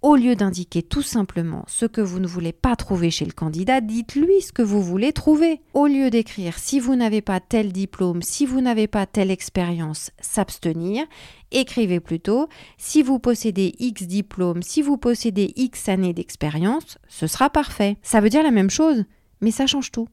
Au 0.00 0.14
lieu 0.14 0.36
d'indiquer 0.36 0.84
tout 0.84 1.02
simplement 1.02 1.64
ce 1.66 1.84
que 1.84 2.00
vous 2.00 2.20
ne 2.20 2.28
voulez 2.28 2.52
pas 2.52 2.76
trouver 2.76 3.10
chez 3.10 3.24
le 3.24 3.32
candidat, 3.32 3.80
dites-lui 3.80 4.40
ce 4.42 4.52
que 4.52 4.62
vous 4.62 4.80
voulez 4.80 5.12
trouver. 5.12 5.60
Au 5.74 5.88
lieu 5.88 6.08
d'écrire 6.08 6.56
si 6.56 6.78
vous 6.78 6.94
n'avez 6.94 7.20
pas 7.20 7.40
tel 7.40 7.72
diplôme, 7.72 8.22
si 8.22 8.46
vous 8.46 8.60
n'avez 8.60 8.86
pas 8.86 9.06
telle 9.06 9.32
expérience, 9.32 10.12
s'abstenir, 10.20 11.04
écrivez 11.50 11.98
plutôt 11.98 12.48
si 12.76 13.02
vous 13.02 13.18
possédez 13.18 13.74
X 13.80 14.04
diplômes, 14.04 14.62
si 14.62 14.82
vous 14.82 14.98
possédez 14.98 15.52
X 15.56 15.88
années 15.88 16.14
d'expérience, 16.14 16.98
ce 17.08 17.26
sera 17.26 17.50
parfait. 17.50 17.96
Ça 18.02 18.20
veut 18.20 18.30
dire 18.30 18.44
la 18.44 18.52
même 18.52 18.70
chose, 18.70 19.04
mais 19.40 19.50
ça 19.50 19.66
change 19.66 19.90
tout. 19.90 20.06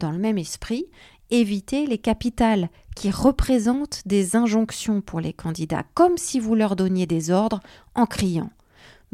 Dans 0.00 0.12
le 0.12 0.18
même 0.18 0.38
esprit, 0.38 0.86
évitez 1.30 1.86
les 1.86 1.98
capitales 1.98 2.70
qui 2.94 3.10
représentent 3.10 4.00
des 4.06 4.34
injonctions 4.34 5.02
pour 5.02 5.20
les 5.20 5.34
candidats, 5.34 5.84
comme 5.92 6.16
si 6.16 6.40
vous 6.40 6.54
leur 6.54 6.74
donniez 6.74 7.04
des 7.04 7.30
ordres 7.30 7.60
en 7.94 8.06
criant. 8.06 8.50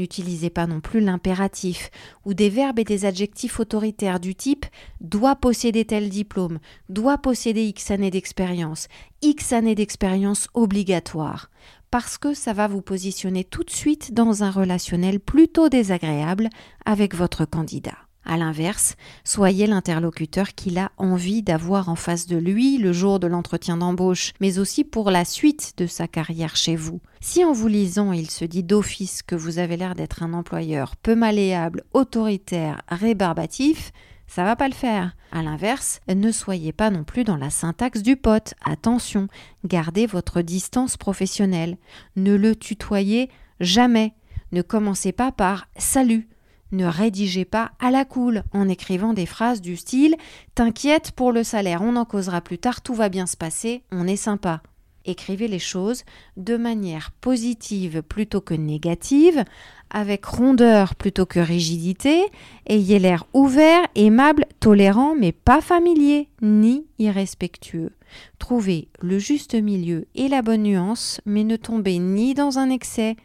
N'utilisez 0.03 0.51
pas 0.51 0.67
non 0.67 0.81
plus 0.81 1.01
l'impératif 1.01 1.93
ou 2.25 2.35
des 2.35 2.49
verbes 2.49 2.81
et 2.81 2.85
des 2.85 3.05
adjectifs 3.05 3.61
autoritaires 3.61 4.19
du 4.19 4.35
type 4.35 4.67
doit 5.01 5.37
posséder 5.37 5.85
tel 5.85 6.09
diplôme, 6.09 6.59
doit 6.89 7.19
posséder 7.19 7.63
X 7.67 7.93
années 7.93 8.11
d'expérience, 8.11 8.89
X 9.23 9.53
années 9.53 9.77
d'expérience 9.77 10.49
obligatoire, 10.55 11.51
parce 11.93 12.19
que 12.19 12.35
ça 12.35 12.53
va 12.53 12.67
vous 12.67 12.83
positionner 12.83 13.45
tout 13.45 13.63
de 13.63 13.71
suite 13.71 14.13
dans 14.13 14.43
un 14.43 14.51
relationnel 14.51 15.21
plutôt 15.21 15.69
désagréable 15.69 16.49
avec 16.85 17.15
votre 17.15 17.45
candidat. 17.45 17.99
À 18.25 18.37
l'inverse, 18.37 18.95
soyez 19.25 19.67
l'interlocuteur 19.67 20.55
qu'il 20.55 20.79
a 20.79 20.93
envie 20.97 21.43
d'avoir 21.43 21.89
en 21.89 21.97
face 21.97 22.27
de 22.27 22.37
lui 22.37 22.79
le 22.79 22.93
jour 22.93 23.19
de 23.19 23.27
l'entretien 23.27 23.77
d'embauche, 23.77 24.33
mais 24.41 24.59
aussi 24.59 24.85
pour 24.85 25.11
la 25.11 25.25
suite 25.25 25.73
de 25.77 25.87
sa 25.87 26.07
carrière 26.07 26.55
chez 26.55 26.77
vous. 26.77 27.01
Si 27.21 27.45
en 27.45 27.53
vous 27.53 27.69
lisant 27.69 28.13
il 28.13 28.31
se 28.31 28.45
dit 28.45 28.63
d'office 28.63 29.23
que 29.23 29.35
vous 29.35 29.59
avez 29.59 29.77
l'air 29.77 29.95
d'être 29.95 30.23
un 30.23 30.35
employeur 30.35 30.97
peu 30.97 31.15
malléable, 31.17 31.83
autoritaire, 31.93 32.83
rébarbatif, 32.89 33.93
ça 34.29 34.45
va 34.45 34.57
pas 34.57 34.69
le 34.69 34.75
faire. 34.75 35.15
À 35.31 35.43
l'inverse, 35.43 36.01
ne 36.09 36.31
soyez 36.31 36.73
pas 36.73 36.91
non 36.91 37.05
plus 37.05 37.25
dans 37.25 37.37
la 37.37 37.51
syntaxe 37.51 38.03
du 38.03 38.17
pote. 38.17 38.55
Attention, 38.65 39.29
gardez 39.65 40.07
votre 40.07 40.43
distance 40.43 40.97
professionnelle. 40.97 41.77
Ne 42.17 42.35
le 42.35 42.57
tutoyez 42.57 43.29
jamais. 43.61 44.15
Ne 44.53 44.63
commencez 44.63 45.13
pas 45.13 45.33
par 45.33 45.69
salut 45.77 46.29
ne 46.73 46.87
rédigez 46.87 47.45
pas 47.45 47.73
à 47.79 47.91
la 47.91 48.05
cool 48.05 48.43
en 48.53 48.69
écrivant 48.69 49.13
des 49.13 49.27
phrases 49.27 49.61
du 49.61 49.77
style 49.77 50.17
T'inquiète 50.55 51.13
pour 51.13 51.33
le 51.33 51.45
salaire, 51.45 51.83
on 51.83 51.97
en 51.97 52.05
causera 52.05 52.41
plus 52.41 52.59
tard, 52.59 52.81
tout 52.81 52.95
va 52.95 53.09
bien 53.09 53.27
se 53.27 53.37
passer, 53.37 53.85
on 53.93 54.07
est 54.07 54.17
sympa. 54.17 54.63
Écrivez 55.05 55.49
les 55.49 55.59
choses 55.59 56.05
de 56.37 56.57
manière 56.57 57.11
positive 57.11 58.03
plutôt 58.03 58.41
que 58.41 58.55
négative, 58.55 59.45
avec 59.91 60.25
rondeur 60.25 60.95
plutôt 60.95 61.27
que 61.27 61.41
rigidité, 61.41 62.25
ayez 62.67 62.99
l'air 62.99 63.27
ouvert, 63.33 63.87
aimable, 63.95 64.47
tolérant, 64.61 65.15
mais 65.15 65.33
pas 65.33 65.61
familier 65.61 66.29
ni 66.41 66.87
irrespectueux. 66.99 67.91
Trouvez 68.39 68.89
le 69.01 69.19
juste 69.19 69.55
milieu 69.55 70.07
et 70.15 70.29
la 70.29 70.43
bonne 70.43 70.63
nuance, 70.63 71.21
mais 71.27 71.45
ne 71.45 71.57
tombez 71.57 71.99
ni 71.99 72.35
dans 72.35 72.59
un 72.59 72.71
excès 72.71 73.17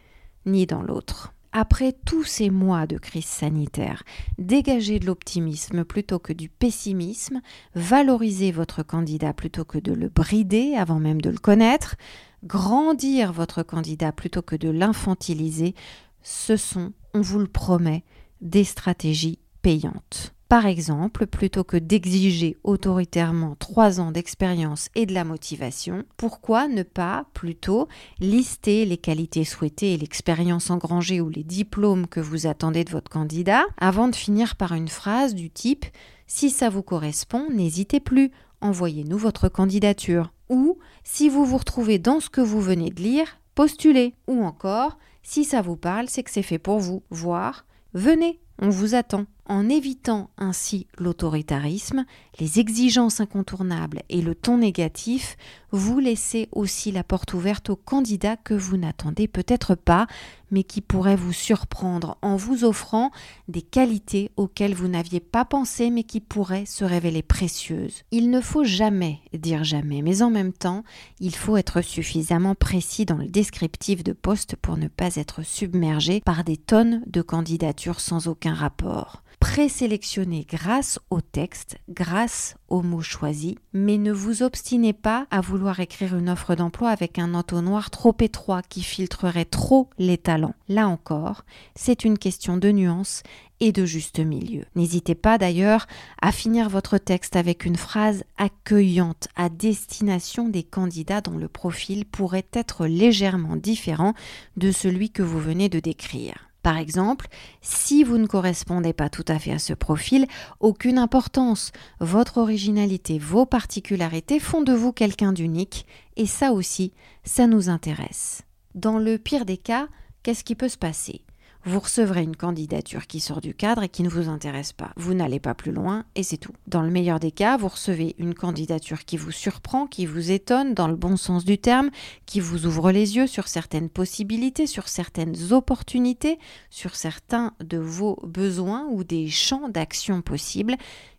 ni 0.45 0.65
dans 0.65 0.81
l'autre. 0.81 1.33
Après 1.51 1.93
tous 1.93 2.23
ces 2.23 2.49
mois 2.49 2.87
de 2.87 2.97
crise 2.97 3.25
sanitaire, 3.25 4.03
dégagez 4.37 4.99
de 4.99 5.05
l'optimisme 5.05 5.85
plutôt 5.85 6.19
que 6.19 6.33
du 6.33 6.49
pessimisme, 6.49 7.41
valorisez 7.73 8.51
votre 8.51 8.83
candidat 8.83 9.33
plutôt 9.33 9.65
que 9.65 9.77
de 9.77 9.93
le 9.93 10.09
brider 10.09 10.75
avant 10.75 10.99
même 10.99 11.21
de 11.21 11.29
le 11.29 11.37
connaître, 11.37 11.95
grandir 12.43 13.33
votre 13.33 13.63
candidat 13.63 14.11
plutôt 14.11 14.41
que 14.41 14.55
de 14.55 14.69
l'infantiliser, 14.69 15.73
ce 16.21 16.57
sont, 16.57 16.93
on 17.13 17.21
vous 17.21 17.39
le 17.39 17.47
promet, 17.47 18.03
des 18.41 18.63
stratégies 18.63 19.39
payantes. 19.61 20.36
Par 20.49 20.65
exemple, 20.65 21.27
plutôt 21.27 21.65
que 21.65 21.75
d'exiger 21.75 22.55
autoritairement 22.63 23.57
trois 23.59 23.99
ans 23.99 24.11
d'expérience 24.11 24.87
et 24.95 25.05
de 25.05 25.13
la 25.13 25.25
motivation, 25.25 26.05
pourquoi 26.15 26.69
ne 26.69 26.83
pas 26.83 27.25
plutôt 27.33 27.89
lister 28.21 28.85
les 28.85 28.97
qualités 28.97 29.43
souhaitées 29.43 29.93
et 29.93 29.97
l'expérience 29.97 30.69
engrangée 30.69 31.19
ou 31.19 31.27
les 31.27 31.43
diplômes 31.43 32.07
que 32.07 32.21
vous 32.21 32.47
attendez 32.47 32.85
de 32.85 32.91
votre 32.91 33.11
candidat 33.11 33.65
avant 33.77 34.07
de 34.07 34.15
finir 34.15 34.55
par 34.55 34.71
une 34.73 34.87
phrase 34.87 35.35
du 35.35 35.49
type 35.49 35.85
Si 36.27 36.49
ça 36.49 36.69
vous 36.69 36.83
correspond, 36.83 37.47
n'hésitez 37.53 37.99
plus, 37.99 38.31
envoyez-nous 38.61 39.17
votre 39.17 39.49
candidature. 39.49 40.31
Ou 40.47 40.77
si 41.03 41.27
vous 41.27 41.43
vous 41.43 41.57
retrouvez 41.57 41.99
dans 41.99 42.21
ce 42.21 42.29
que 42.29 42.39
vous 42.39 42.61
venez 42.61 42.89
de 42.89 43.01
lire, 43.01 43.41
postulez. 43.53 44.13
Ou 44.27 44.45
encore, 44.45 44.97
si 45.23 45.43
ça 45.43 45.61
vous 45.61 45.75
parle, 45.75 46.07
c'est 46.07 46.23
que 46.23 46.31
c'est 46.31 46.41
fait 46.41 46.57
pour 46.57 46.79
vous. 46.79 47.03
Voire, 47.09 47.65
venez, 47.93 48.39
on 48.59 48.69
vous 48.69 48.95
attend. 48.95 49.25
En 49.49 49.69
évitant 49.69 50.29
ainsi 50.37 50.87
l'autoritarisme, 50.97 52.05
les 52.37 52.59
exigences 52.59 53.21
incontournables 53.21 54.01
et 54.09 54.21
le 54.21 54.35
ton 54.35 54.57
négatif, 54.57 55.37
vous 55.71 55.99
laissez 55.99 56.49
aussi 56.51 56.91
la 56.91 57.05
porte 57.05 57.33
ouverte 57.33 57.69
aux 57.69 57.77
candidats 57.77 58.35
que 58.35 58.53
vous 58.53 58.75
n'attendez 58.75 59.29
peut-être 59.29 59.75
pas, 59.75 60.05
mais 60.51 60.63
qui 60.63 60.81
pourraient 60.81 61.15
vous 61.15 61.31
surprendre 61.31 62.17
en 62.21 62.35
vous 62.35 62.65
offrant 62.65 63.11
des 63.47 63.61
qualités 63.61 64.31
auxquelles 64.35 64.75
vous 64.75 64.89
n'aviez 64.89 65.21
pas 65.21 65.45
pensé, 65.45 65.91
mais 65.91 66.03
qui 66.03 66.19
pourraient 66.19 66.65
se 66.65 66.83
révéler 66.83 67.21
précieuses. 67.21 68.03
Il 68.11 68.29
ne 68.29 68.41
faut 68.41 68.65
jamais 68.65 69.21
dire 69.31 69.63
jamais, 69.63 70.01
mais 70.01 70.21
en 70.23 70.29
même 70.29 70.53
temps, 70.53 70.83
il 71.21 71.33
faut 71.33 71.55
être 71.55 71.81
suffisamment 71.81 72.53
précis 72.55 73.05
dans 73.05 73.17
le 73.17 73.29
descriptif 73.29 74.03
de 74.03 74.11
poste 74.11 74.57
pour 74.57 74.75
ne 74.75 74.89
pas 74.89 75.15
être 75.15 75.41
submergé 75.43 76.19
par 76.19 76.43
des 76.43 76.57
tonnes 76.57 77.01
de 77.07 77.21
candidatures 77.21 78.01
sans 78.01 78.27
aucun 78.27 78.53
rapport 78.53 79.23
présélectionnez 79.47 80.45
grâce 80.47 80.99
au 81.09 81.21
texte, 81.21 81.77
grâce 81.87 82.57
aux 82.67 82.81
mots 82.81 83.01
choisis, 83.01 83.55
mais 83.71 83.97
ne 83.97 84.11
vous 84.11 84.43
obstinez 84.43 84.91
pas 84.91 85.25
à 85.31 85.39
vouloir 85.39 85.79
écrire 85.79 86.17
une 86.17 86.29
offre 86.29 86.53
d'emploi 86.53 86.89
avec 86.89 87.17
un 87.17 87.33
entonnoir 87.33 87.89
trop 87.89 88.13
étroit 88.19 88.61
qui 88.61 88.83
filtrerait 88.83 89.45
trop 89.45 89.89
les 89.97 90.17
talents. 90.17 90.53
Là 90.67 90.89
encore, 90.89 91.45
c'est 91.75 92.03
une 92.03 92.17
question 92.17 92.57
de 92.57 92.71
nuance 92.71 93.23
et 93.61 93.71
de 93.71 93.85
juste 93.85 94.19
milieu. 94.19 94.65
N'hésitez 94.75 95.15
pas 95.15 95.37
d'ailleurs 95.37 95.87
à 96.21 96.33
finir 96.33 96.67
votre 96.67 96.97
texte 96.97 97.37
avec 97.37 97.63
une 97.63 97.77
phrase 97.77 98.25
accueillante 98.37 99.29
à 99.37 99.47
destination 99.47 100.49
des 100.49 100.63
candidats 100.63 101.21
dont 101.21 101.37
le 101.37 101.47
profil 101.47 102.03
pourrait 102.03 102.47
être 102.51 102.85
légèrement 102.85 103.55
différent 103.55 104.13
de 104.57 104.73
celui 104.73 105.09
que 105.09 105.23
vous 105.23 105.39
venez 105.39 105.69
de 105.69 105.79
décrire. 105.79 106.46
Par 106.67 106.79
exemple, 106.79 107.27
si 107.61 108.03
vous 108.03 108.17
ne 108.17 108.27
correspondez 108.27 108.91
pas 108.91 109.07
tout 109.07 109.23
à 109.29 109.39
fait 109.39 109.53
à 109.53 109.57
ce 109.57 109.71
profil, 109.71 110.27
aucune 110.59 110.97
importance. 110.97 111.71
Votre 112.01 112.39
originalité, 112.39 113.19
vos 113.19 113.45
particularités 113.45 114.37
font 114.37 114.61
de 114.61 114.73
vous 114.73 114.91
quelqu'un 114.91 115.31
d'unique 115.31 115.85
et 116.17 116.25
ça 116.25 116.51
aussi, 116.51 116.91
ça 117.23 117.47
nous 117.47 117.69
intéresse. 117.69 118.41
Dans 118.75 118.99
le 118.99 119.17
pire 119.17 119.45
des 119.45 119.55
cas, 119.55 119.87
qu'est-ce 120.23 120.43
qui 120.43 120.55
peut 120.55 120.67
se 120.67 120.77
passer? 120.77 121.21
Vous 121.67 121.81
recevrez 121.81 122.23
une 122.23 122.37
candidature 122.37 123.07
qui 123.07 123.19
sort 123.19 123.41
du 123.41 123.53
cadre 123.53 123.83
et 123.83 123.89
qui 123.89 124.01
ne 124.01 124.09
vous 124.09 124.29
intéresse 124.29 124.71
pas. 124.71 124.91
Vous 124.95 125.13
n'allez 125.13 125.41
pas 125.41 125.53
plus 125.53 125.73
loin 125.73 126.05
et 126.15 126.23
c'est 126.23 126.37
tout. 126.37 126.53
Dans 126.65 126.81
le 126.81 126.89
meilleur 126.89 127.19
des 127.19 127.31
cas, 127.31 127.57
vous 127.57 127.67
recevez 127.67 128.15
une 128.19 128.33
candidature 128.33 129.03
qui 129.03 129.17
vous 129.17 129.31
surprend, 129.31 129.85
qui 129.85 130.05
vous 130.05 130.31
étonne 130.31 130.73
dans 130.73 130.87
le 130.87 130.95
bon 130.95 131.17
sens 131.17 131.43
du 131.43 131.57
terme, 131.57 131.89
qui 132.25 132.39
vous 132.39 132.65
ouvre 132.65 132.91
les 132.91 133.17
yeux 133.17 133.27
sur 133.27 133.49
certaines 133.49 133.89
possibilités, 133.89 134.65
sur 134.65 134.87
certaines 134.87 135.51
opportunités, 135.51 136.39
sur 136.69 136.95
certains 136.95 137.53
de 137.61 137.77
vos 137.77 138.17
besoins 138.23 138.87
ou 138.89 139.03
des 139.03 139.27
champs 139.27 139.67
d'action 139.67 140.21
possibles 140.21 140.77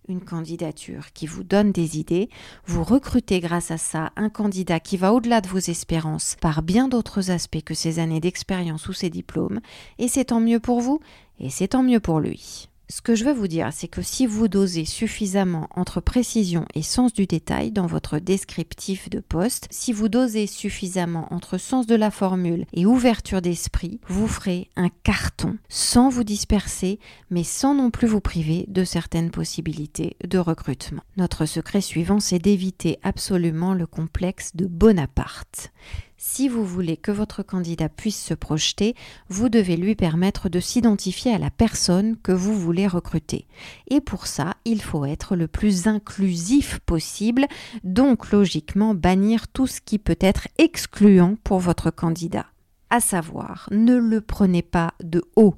une 0.09 0.21
candidature 0.21 1.13
qui 1.13 1.27
vous 1.27 1.45
donne 1.45 1.71
des 1.71 1.99
idées, 1.99 2.31
vous 2.67 2.83
recrutez 2.83 3.41
grâce 3.41 3.71
à 3.71 3.79
ça 3.79 4.13
un 4.17 4.31
candidat 4.31 4.81
qui 4.81 4.97
va 4.97 5.13
au-delà 5.13 5.41
de 5.41 5.49
vos 5.49 5.59
espérances 5.59 6.37
par 6.41 6.63
bien 6.63 6.89
d'autres 6.89 7.31
aspects 7.31 7.63
que 7.63 7.75
ses 7.75 7.99
années 7.99 8.21
d'expérience 8.21 8.89
ou 8.89 8.93
ses 8.93 9.11
diplômes, 9.11 9.61
et 9.99 10.09
c'est 10.09 10.27
tant 10.27 10.41
mieux 10.41 10.61
pour 10.61 10.81
vous, 10.81 11.01
et 11.39 11.51
c'est 11.51 11.69
tant 11.69 11.83
mieux 11.83 12.01
pour 12.01 12.21
lui. 12.21 12.69
Ce 12.91 13.03
que 13.03 13.15
je 13.15 13.25
veux 13.25 13.35
vous 13.35 13.49
dire, 13.49 13.69
c'est 13.71 13.87
que 13.87 14.01
si 14.01 14.27
vous 14.27 14.49
dosez 14.49 14.87
suffisamment 14.87 15.69
entre 15.77 16.01
précision 16.01 16.65
et 16.75 16.83
sens 16.83 17.13
du 17.13 17.27
détail 17.27 17.71
dans 17.71 17.87
votre 17.87 18.19
descriptif 18.19 19.11
de 19.11 19.21
poste, 19.21 19.69
si 19.71 19.93
vous 19.93 20.09
dosez 20.09 20.47
suffisamment 20.47 21.31
entre 21.31 21.59
sens 21.59 21.87
de 21.87 21.95
la 21.95 22.11
formule 22.11 22.65
et 22.73 22.87
ouverture 22.87 23.43
d'esprit, 23.43 24.01
vous 24.09 24.27
ferez 24.27 24.71
un 24.75 24.89
carton 24.89 25.59
sans 25.69 26.09
vous 26.09 26.25
disperser, 26.25 26.99
mais 27.31 27.45
sans 27.45 27.75
non 27.75 27.91
plus 27.91 28.09
vous 28.09 28.23
priver 28.23 28.65
de 28.69 28.85
certaines 28.85 29.31
possibilités 29.31 30.17
de 30.27 30.39
recrutement. 30.39 31.03
Notre 31.19 31.45
secret 31.45 31.83
suivant, 31.83 32.21
c'est 32.21 32.39
d'éviter 32.39 32.99
absolument 33.03 33.75
le 33.75 33.87
complexe 33.87 34.57
de 34.57 34.65
Bonaparte. 34.65 35.73
Si 36.21 36.49
vous 36.49 36.65
voulez 36.65 36.97
que 36.97 37.13
votre 37.13 37.45
candidat 37.45 37.89
puisse 37.89 38.21
se 38.21 38.35
projeter, 38.35 38.97
vous 39.29 39.49
devez 39.49 39.77
lui 39.77 39.95
permettre 39.95 40.49
de 40.49 40.59
s'identifier 40.59 41.33
à 41.33 41.39
la 41.39 41.49
personne 41.49 42.17
que 42.17 42.33
vous 42.33 42.59
voulez 42.59 42.89
recruter. 42.89 43.47
Et 43.87 44.01
pour 44.01 44.27
ça, 44.27 44.57
il 44.65 44.83
faut 44.83 45.05
être 45.05 45.37
le 45.37 45.47
plus 45.47 45.87
inclusif 45.87 46.81
possible, 46.81 47.47
donc 47.85 48.33
logiquement 48.33 48.95
bannir 48.95 49.47
tout 49.47 49.69
ce 49.69 49.81
qui 49.81 50.01
peut 50.01 50.19
être 50.19 50.49
excluant 50.59 51.37
pour 51.45 51.61
votre 51.61 51.93
candidat. 51.93 52.47
À 52.91 52.99
savoir, 52.99 53.69
ne 53.71 53.97
le 53.97 54.21
prenez 54.21 54.63
pas 54.63 54.95
de 55.01 55.23
haut 55.37 55.55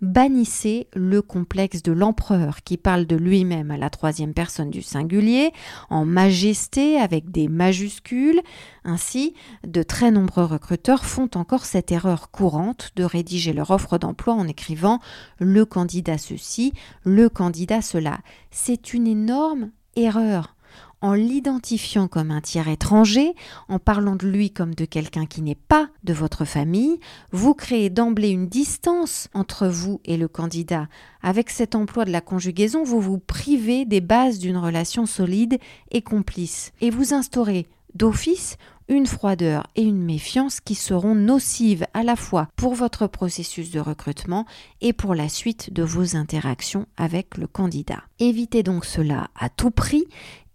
Bannissez 0.00 0.88
le 0.94 1.22
complexe 1.22 1.82
de 1.82 1.92
l'empereur 1.92 2.62
qui 2.62 2.76
parle 2.76 3.06
de 3.06 3.16
lui-même 3.16 3.70
à 3.70 3.76
la 3.76 3.90
troisième 3.90 4.34
personne 4.34 4.70
du 4.70 4.82
singulier, 4.82 5.52
en 5.90 6.04
majesté 6.04 6.98
avec 6.98 7.30
des 7.30 7.48
majuscules. 7.48 8.40
Ainsi, 8.84 9.34
de 9.66 9.82
très 9.82 10.10
nombreux 10.10 10.44
recruteurs 10.44 11.04
font 11.04 11.30
encore 11.34 11.64
cette 11.64 11.92
erreur 11.92 12.30
courante 12.30 12.92
de 12.96 13.04
rédiger 13.04 13.52
leur 13.52 13.70
offre 13.70 13.98
d'emploi 13.98 14.34
en 14.34 14.48
écrivant 14.48 15.00
le 15.38 15.64
candidat 15.64 16.18
ceci, 16.18 16.72
le 17.04 17.28
candidat 17.28 17.82
cela. 17.82 18.18
C'est 18.50 18.94
une 18.94 19.06
énorme 19.06 19.70
erreur 19.96 20.54
en 21.02 21.14
l'identifiant 21.14 22.08
comme 22.08 22.30
un 22.30 22.40
tiers 22.40 22.68
étranger, 22.68 23.34
en 23.68 23.78
parlant 23.78 24.16
de 24.16 24.26
lui 24.26 24.50
comme 24.50 24.74
de 24.74 24.84
quelqu'un 24.84 25.26
qui 25.26 25.42
n'est 25.42 25.54
pas 25.54 25.88
de 26.04 26.12
votre 26.14 26.44
famille, 26.44 26.98
vous 27.32 27.54
créez 27.54 27.90
d'emblée 27.90 28.30
une 28.30 28.48
distance 28.48 29.28
entre 29.34 29.66
vous 29.66 30.00
et 30.04 30.16
le 30.16 30.28
candidat. 30.28 30.88
Avec 31.20 31.50
cet 31.50 31.74
emploi 31.74 32.04
de 32.04 32.12
la 32.12 32.20
conjugaison, 32.20 32.84
vous 32.84 33.00
vous 33.00 33.18
privez 33.18 33.84
des 33.84 34.00
bases 34.00 34.38
d'une 34.38 34.56
relation 34.56 35.04
solide 35.04 35.58
et 35.90 36.02
complice, 36.02 36.72
et 36.80 36.90
vous 36.90 37.12
instaurez 37.12 37.66
d'office 37.94 38.56
une 38.92 39.06
froideur 39.06 39.66
et 39.74 39.82
une 39.82 40.02
méfiance 40.02 40.60
qui 40.60 40.74
seront 40.74 41.14
nocives 41.14 41.86
à 41.94 42.02
la 42.02 42.14
fois 42.14 42.48
pour 42.56 42.74
votre 42.74 43.06
processus 43.06 43.70
de 43.70 43.80
recrutement 43.80 44.44
et 44.82 44.92
pour 44.92 45.14
la 45.14 45.30
suite 45.30 45.72
de 45.72 45.82
vos 45.82 46.14
interactions 46.14 46.86
avec 46.98 47.38
le 47.38 47.46
candidat. 47.46 48.02
Évitez 48.18 48.62
donc 48.62 48.84
cela 48.84 49.30
à 49.34 49.48
tout 49.48 49.70
prix 49.70 50.04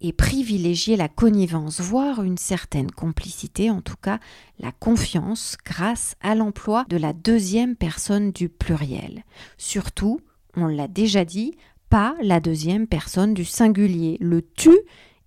et 0.00 0.12
privilégiez 0.12 0.96
la 0.96 1.08
connivence, 1.08 1.80
voire 1.80 2.22
une 2.22 2.38
certaine 2.38 2.92
complicité, 2.92 3.70
en 3.70 3.80
tout 3.80 3.96
cas 4.00 4.20
la 4.60 4.70
confiance 4.70 5.56
grâce 5.64 6.14
à 6.20 6.36
l'emploi 6.36 6.84
de 6.88 6.96
la 6.96 7.12
deuxième 7.12 7.74
personne 7.74 8.30
du 8.30 8.48
pluriel. 8.48 9.24
Surtout, 9.56 10.20
on 10.56 10.66
l'a 10.66 10.86
déjà 10.86 11.24
dit, 11.24 11.56
pas 11.90 12.14
la 12.22 12.38
deuxième 12.38 12.86
personne 12.86 13.34
du 13.34 13.44
singulier. 13.44 14.16
Le 14.20 14.42
tu 14.42 14.70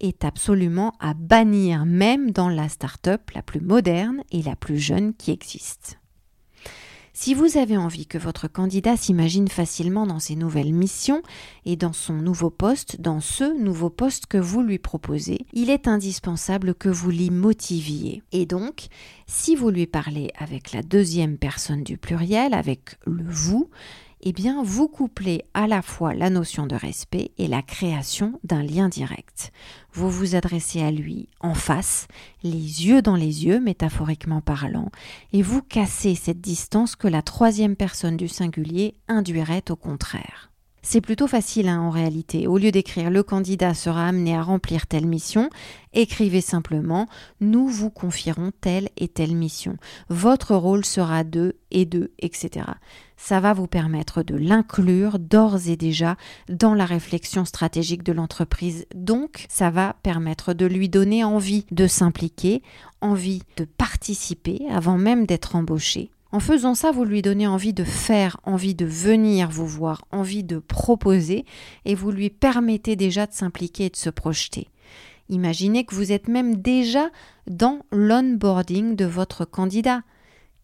est 0.01 0.25
absolument 0.25 0.93
à 0.99 1.13
bannir 1.13 1.85
même 1.85 2.31
dans 2.31 2.49
la 2.49 2.67
start-up 2.67 3.31
la 3.33 3.41
plus 3.41 3.61
moderne 3.61 4.21
et 4.31 4.41
la 4.41 4.57
plus 4.57 4.77
jeune 4.77 5.13
qui 5.13 5.31
existe. 5.31 5.97
Si 7.13 7.33
vous 7.33 7.57
avez 7.57 7.75
envie 7.77 8.07
que 8.07 8.17
votre 8.17 8.47
candidat 8.47 8.95
s'imagine 8.95 9.49
facilement 9.49 10.07
dans 10.07 10.19
ses 10.19 10.35
nouvelles 10.35 10.73
missions 10.73 11.21
et 11.65 11.75
dans 11.75 11.91
son 11.93 12.13
nouveau 12.13 12.49
poste, 12.49 13.01
dans 13.01 13.19
ce 13.19 13.55
nouveau 13.61 13.89
poste 13.89 14.27
que 14.27 14.37
vous 14.37 14.61
lui 14.61 14.79
proposez, 14.79 15.45
il 15.51 15.69
est 15.69 15.87
indispensable 15.87 16.73
que 16.73 16.89
vous 16.89 17.09
l'y 17.09 17.29
motiviez. 17.29 18.23
Et 18.31 18.45
donc, 18.45 18.87
si 19.27 19.55
vous 19.55 19.69
lui 19.69 19.87
parlez 19.87 20.31
avec 20.37 20.71
la 20.71 20.83
deuxième 20.83 21.37
personne 21.37 21.83
du 21.83 21.97
pluriel, 21.97 22.53
avec 22.53 22.95
le 23.05 23.25
vous, 23.27 23.69
eh 24.23 24.33
bien, 24.33 24.61
vous 24.63 24.87
couplez 24.87 25.43
à 25.53 25.67
la 25.67 25.81
fois 25.81 26.13
la 26.13 26.29
notion 26.29 26.67
de 26.67 26.75
respect 26.75 27.31
et 27.37 27.47
la 27.47 27.61
création 27.61 28.39
d'un 28.43 28.61
lien 28.61 28.89
direct. 28.89 29.51
Vous 29.93 30.09
vous 30.09 30.35
adressez 30.35 30.81
à 30.81 30.91
lui 30.91 31.29
en 31.39 31.53
face, 31.53 32.07
les 32.43 32.51
yeux 32.85 33.01
dans 33.01 33.15
les 33.15 33.45
yeux, 33.45 33.59
métaphoriquement 33.59 34.41
parlant, 34.41 34.89
et 35.33 35.41
vous 35.41 35.61
cassez 35.61 36.15
cette 36.15 36.41
distance 36.41 36.95
que 36.95 37.07
la 37.07 37.21
troisième 37.21 37.75
personne 37.75 38.17
du 38.17 38.27
singulier 38.27 38.95
induirait 39.07 39.63
au 39.69 39.75
contraire. 39.75 40.50
C'est 40.83 41.01
plutôt 41.01 41.27
facile 41.27 41.67
hein, 41.67 41.79
en 41.79 41.91
réalité. 41.91 42.47
Au 42.47 42.57
lieu 42.57 42.71
d'écrire 42.71 43.11
le 43.11 43.21
candidat 43.21 43.75
sera 43.75 44.07
amené 44.07 44.35
à 44.35 44.41
remplir 44.41 44.87
telle 44.87 45.05
mission, 45.05 45.49
écrivez 45.93 46.41
simplement 46.41 47.07
nous 47.39 47.67
vous 47.67 47.91
confierons 47.91 48.51
telle 48.61 48.89
et 48.97 49.07
telle 49.07 49.35
mission. 49.35 49.77
Votre 50.09 50.55
rôle 50.55 50.83
sera 50.83 51.23
de 51.23 51.55
et 51.69 51.85
de, 51.85 52.11
etc. 52.17 52.65
Ça 53.15 53.39
va 53.39 53.53
vous 53.53 53.67
permettre 53.67 54.23
de 54.23 54.35
l'inclure 54.35 55.19
d'ores 55.19 55.67
et 55.67 55.77
déjà 55.77 56.17
dans 56.49 56.73
la 56.73 56.85
réflexion 56.85 57.45
stratégique 57.45 58.01
de 58.01 58.13
l'entreprise. 58.13 58.87
Donc, 58.95 59.45
ça 59.49 59.69
va 59.69 59.95
permettre 60.01 60.53
de 60.53 60.65
lui 60.65 60.89
donner 60.89 61.23
envie 61.23 61.67
de 61.69 61.85
s'impliquer, 61.85 62.63
envie 63.01 63.43
de 63.57 63.65
participer 63.65 64.61
avant 64.71 64.97
même 64.97 65.27
d'être 65.27 65.55
embauché. 65.55 66.09
En 66.31 66.39
faisant 66.39 66.75
ça, 66.75 66.91
vous 66.91 67.03
lui 67.03 67.21
donnez 67.21 67.45
envie 67.45 67.73
de 67.73 67.83
faire, 67.83 68.37
envie 68.43 68.73
de 68.73 68.85
venir 68.85 69.49
vous 69.49 69.67
voir, 69.67 70.05
envie 70.11 70.43
de 70.43 70.59
proposer, 70.59 71.45
et 71.83 71.93
vous 71.93 72.11
lui 72.11 72.29
permettez 72.29 72.95
déjà 72.95 73.27
de 73.27 73.33
s'impliquer 73.33 73.85
et 73.85 73.89
de 73.89 73.97
se 73.97 74.09
projeter. 74.09 74.69
Imaginez 75.27 75.85
que 75.85 75.95
vous 75.95 76.11
êtes 76.11 76.27
même 76.27 76.55
déjà 76.55 77.09
dans 77.47 77.79
l'onboarding 77.91 78.95
de 78.95 79.05
votre 79.05 79.45
candidat. 79.45 80.03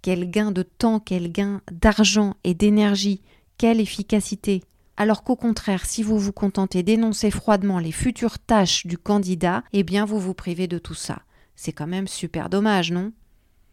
Quel 0.02 0.30
gain 0.30 0.52
de 0.52 0.64
temps, 0.64 1.00
quel 1.00 1.32
gain 1.32 1.62
d'argent 1.72 2.36
et 2.44 2.54
d'énergie, 2.54 3.22
quelle 3.58 3.82
efficacité. 3.82 4.64
Alors 4.96 5.24
qu'au 5.24 5.36
contraire, 5.36 5.86
si 5.86 6.02
vous 6.02 6.18
vous 6.18 6.32
contentez 6.32 6.82
d'énoncer 6.82 7.30
froidement 7.30 7.80
les 7.80 7.92
futures 7.92 8.40
tâches 8.40 8.88
du 8.88 8.98
candidat, 8.98 9.64
eh 9.74 9.84
bien 9.84 10.06
vous 10.06 10.20
vous 10.20 10.34
privez 10.34 10.68
de 10.68 10.80
tout 10.80 10.94
ça. 10.94 11.22
C'est 11.56 11.74
quand 11.74 11.88
même 11.88 12.08
super 12.08 12.50
dommage, 12.50 12.92
non? 12.92 13.12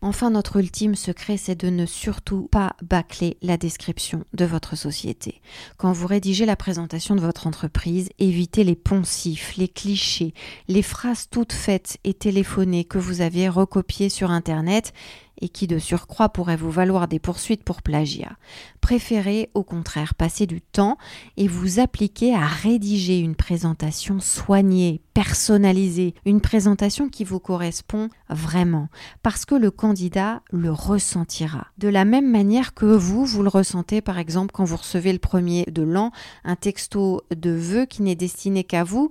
Enfin, 0.06 0.28
notre 0.28 0.56
ultime 0.58 0.96
secret, 0.96 1.38
c'est 1.38 1.58
de 1.58 1.70
ne 1.70 1.86
surtout 1.86 2.46
pas 2.52 2.76
bâcler 2.82 3.38
la 3.40 3.56
description 3.56 4.26
de 4.34 4.44
votre 4.44 4.76
société. 4.76 5.40
Quand 5.78 5.92
vous 5.92 6.06
rédigez 6.06 6.44
la 6.44 6.56
présentation 6.56 7.14
de 7.16 7.22
votre 7.22 7.46
entreprise, 7.46 8.10
évitez 8.18 8.64
les 8.64 8.74
poncifs, 8.74 9.56
les 9.56 9.66
clichés, 9.66 10.34
les 10.68 10.82
phrases 10.82 11.30
toutes 11.30 11.54
faites 11.54 11.96
et 12.04 12.12
téléphonées 12.12 12.84
que 12.84 12.98
vous 12.98 13.22
avez 13.22 13.48
recopiées 13.48 14.10
sur 14.10 14.30
Internet 14.30 14.92
et 15.40 15.48
qui 15.48 15.66
de 15.66 15.78
surcroît 15.78 16.28
pourraient 16.28 16.56
vous 16.56 16.70
valoir 16.70 17.08
des 17.08 17.18
poursuites 17.18 17.64
pour 17.64 17.82
plagiat. 17.82 18.36
Préférez 18.80 19.50
au 19.54 19.62
contraire 19.62 20.14
passer 20.14 20.46
du 20.46 20.60
temps 20.60 20.98
et 21.36 21.48
vous 21.48 21.80
appliquer 21.80 22.34
à 22.34 22.46
rédiger 22.46 23.18
une 23.18 23.34
présentation 23.34 24.20
soignée, 24.20 25.00
personnalisée, 25.14 26.14
une 26.24 26.40
présentation 26.40 27.08
qui 27.08 27.24
vous 27.24 27.40
correspond 27.40 28.08
vraiment, 28.28 28.88
parce 29.22 29.44
que 29.44 29.54
le 29.54 29.70
candidat 29.70 30.42
le 30.50 30.72
ressentira. 30.72 31.68
De 31.78 31.88
la 31.88 32.04
même 32.04 32.30
manière 32.30 32.74
que 32.74 32.86
vous, 32.86 33.24
vous 33.24 33.42
le 33.42 33.48
ressentez 33.48 34.00
par 34.00 34.18
exemple 34.18 34.52
quand 34.52 34.64
vous 34.64 34.76
recevez 34.76 35.12
le 35.12 35.18
premier 35.18 35.64
de 35.70 35.82
l'an 35.82 36.10
un 36.44 36.56
texto 36.56 37.22
de 37.34 37.50
vœux 37.50 37.86
qui 37.86 38.02
n'est 38.02 38.14
destiné 38.14 38.64
qu'à 38.64 38.84
vous 38.84 39.10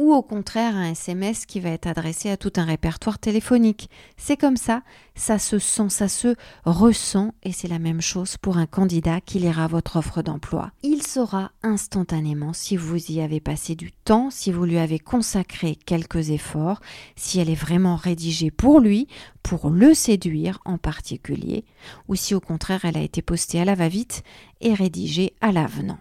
ou 0.00 0.14
au 0.14 0.22
contraire 0.22 0.76
un 0.76 0.92
SMS 0.92 1.44
qui 1.44 1.60
va 1.60 1.68
être 1.68 1.86
adressé 1.86 2.30
à 2.30 2.38
tout 2.38 2.54
un 2.56 2.64
répertoire 2.64 3.18
téléphonique. 3.18 3.90
C'est 4.16 4.38
comme 4.38 4.56
ça, 4.56 4.82
ça 5.14 5.38
se 5.38 5.58
sent, 5.58 5.90
ça 5.90 6.08
se 6.08 6.36
ressent 6.64 7.34
et 7.42 7.52
c'est 7.52 7.68
la 7.68 7.78
même 7.78 8.00
chose 8.00 8.38
pour 8.38 8.56
un 8.56 8.64
candidat 8.64 9.20
qui 9.20 9.40
lira 9.40 9.66
votre 9.66 9.96
offre 9.96 10.22
d'emploi. 10.22 10.72
Il 10.82 11.02
saura 11.02 11.52
instantanément 11.62 12.54
si 12.54 12.78
vous 12.78 13.12
y 13.12 13.20
avez 13.20 13.40
passé 13.40 13.74
du 13.74 13.92
temps, 13.92 14.30
si 14.30 14.52
vous 14.52 14.64
lui 14.64 14.78
avez 14.78 14.98
consacré 14.98 15.76
quelques 15.76 16.30
efforts, 16.30 16.80
si 17.14 17.38
elle 17.38 17.50
est 17.50 17.54
vraiment 17.54 17.96
rédigée 17.96 18.50
pour 18.50 18.80
lui, 18.80 19.06
pour 19.42 19.68
le 19.68 19.92
séduire 19.92 20.60
en 20.64 20.78
particulier, 20.78 21.66
ou 22.08 22.14
si 22.14 22.34
au 22.34 22.40
contraire 22.40 22.86
elle 22.86 22.96
a 22.96 23.02
été 23.02 23.20
postée 23.20 23.60
à 23.60 23.66
la 23.66 23.74
va-vite 23.74 24.22
et 24.62 24.72
rédigée 24.72 25.34
à 25.42 25.52
l'avenant 25.52 25.98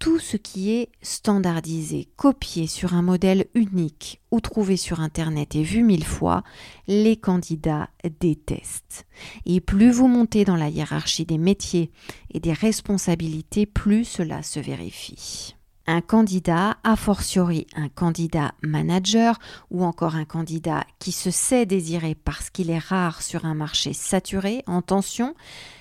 tout 0.00 0.18
ce 0.18 0.38
qui 0.38 0.72
est 0.72 0.88
standardisé, 1.02 2.08
copié 2.16 2.66
sur 2.66 2.94
un 2.94 3.02
modèle 3.02 3.46
unique 3.54 4.20
ou 4.30 4.40
trouvé 4.40 4.78
sur 4.78 5.00
Internet 5.00 5.54
et 5.54 5.62
vu 5.62 5.82
mille 5.82 6.06
fois, 6.06 6.42
les 6.88 7.16
candidats 7.16 7.90
détestent. 8.18 9.06
Et 9.44 9.60
plus 9.60 9.90
vous 9.90 10.08
montez 10.08 10.46
dans 10.46 10.56
la 10.56 10.70
hiérarchie 10.70 11.26
des 11.26 11.36
métiers 11.36 11.92
et 12.32 12.40
des 12.40 12.54
responsabilités, 12.54 13.66
plus 13.66 14.06
cela 14.06 14.42
se 14.42 14.58
vérifie. 14.58 15.54
Un 15.86 16.00
candidat, 16.00 16.78
a 16.82 16.96
fortiori 16.96 17.66
un 17.76 17.88
candidat 17.88 18.54
manager 18.62 19.38
ou 19.70 19.84
encore 19.84 20.14
un 20.14 20.24
candidat 20.24 20.84
qui 20.98 21.12
se 21.12 21.30
sait 21.30 21.66
désiré 21.66 22.14
parce 22.14 22.48
qu'il 22.48 22.70
est 22.70 22.78
rare 22.78 23.20
sur 23.20 23.44
un 23.44 23.54
marché 23.54 23.92
saturé, 23.92 24.62
en 24.66 24.80
tension, 24.80 25.34